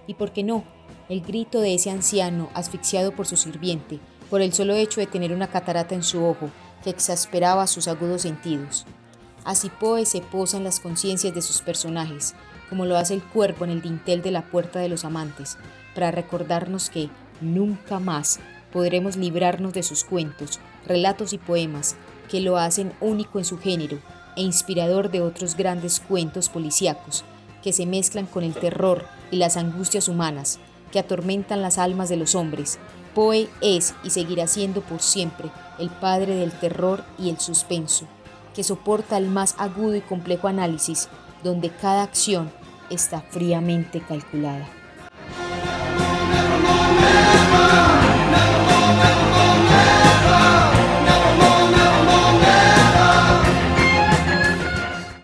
Y 0.08 0.15
por 0.15 0.34
qué 0.34 0.43
no, 0.43 0.63
el 1.10 1.21
grito 1.21 1.62
de 1.62 1.75
ese 1.75 1.91
anciano 1.91 2.49
asfixiado 2.53 3.15
por 3.15 3.27
su 3.27 3.38
sirviente, 3.38 3.99
por 4.33 4.41
el 4.41 4.51
solo 4.51 4.73
hecho 4.73 4.99
de 4.99 5.05
tener 5.05 5.31
una 5.31 5.45
catarata 5.45 5.93
en 5.93 6.01
su 6.01 6.25
ojo 6.25 6.49
que 6.83 6.89
exasperaba 6.89 7.67
sus 7.67 7.87
agudos 7.87 8.23
sentidos. 8.23 8.83
Así 9.45 9.69
Poe 9.69 10.07
se 10.07 10.21
posa 10.21 10.57
en 10.57 10.63
las 10.63 10.79
conciencias 10.79 11.35
de 11.35 11.43
sus 11.43 11.61
personajes, 11.61 12.33
como 12.67 12.87
lo 12.87 12.97
hace 12.97 13.13
el 13.13 13.21
cuerpo 13.21 13.63
en 13.63 13.69
el 13.69 13.83
dintel 13.83 14.23
de 14.23 14.31
la 14.31 14.41
puerta 14.41 14.79
de 14.79 14.89
los 14.89 15.05
amantes, 15.05 15.59
para 15.93 16.09
recordarnos 16.09 16.89
que 16.89 17.11
nunca 17.41 17.99
más 17.99 18.39
podremos 18.71 19.17
librarnos 19.17 19.71
de 19.71 19.83
sus 19.83 20.03
cuentos, 20.03 20.59
relatos 20.87 21.33
y 21.33 21.37
poemas, 21.37 21.95
que 22.27 22.41
lo 22.41 22.57
hacen 22.57 22.91
único 23.01 23.37
en 23.37 23.45
su 23.45 23.59
género 23.59 23.99
e 24.35 24.41
inspirador 24.41 25.11
de 25.11 25.21
otros 25.21 25.55
grandes 25.55 25.99
cuentos 25.99 26.49
policíacos, 26.49 27.23
que 27.61 27.71
se 27.71 27.85
mezclan 27.85 28.25
con 28.25 28.43
el 28.43 28.55
terror 28.55 29.05
y 29.29 29.37
las 29.37 29.57
angustias 29.57 30.07
humanas, 30.07 30.57
que 30.91 30.97
atormentan 30.97 31.61
las 31.61 31.77
almas 31.77 32.09
de 32.09 32.17
los 32.17 32.33
hombres. 32.33 32.79
Poe 33.13 33.49
es 33.62 33.93
y 34.04 34.10
seguirá 34.10 34.47
siendo 34.47 34.82
por 34.82 35.02
siempre 35.02 35.52
el 35.80 35.89
padre 35.89 36.36
del 36.36 36.52
terror 36.52 37.04
y 37.17 37.30
el 37.30 37.39
suspenso, 37.39 38.08
que 38.56 38.63
soporta 38.63 39.17
el 39.17 39.28
más 39.28 39.56
agudo 39.58 39.95
y 39.95 40.02
complejo 40.02 40.47
análisis, 40.47 41.10
donde 41.43 41.69
cada 41.69 42.04
acción 42.04 42.52
está 42.89 43.21
fríamente 43.21 44.02
calculada. 44.02 44.67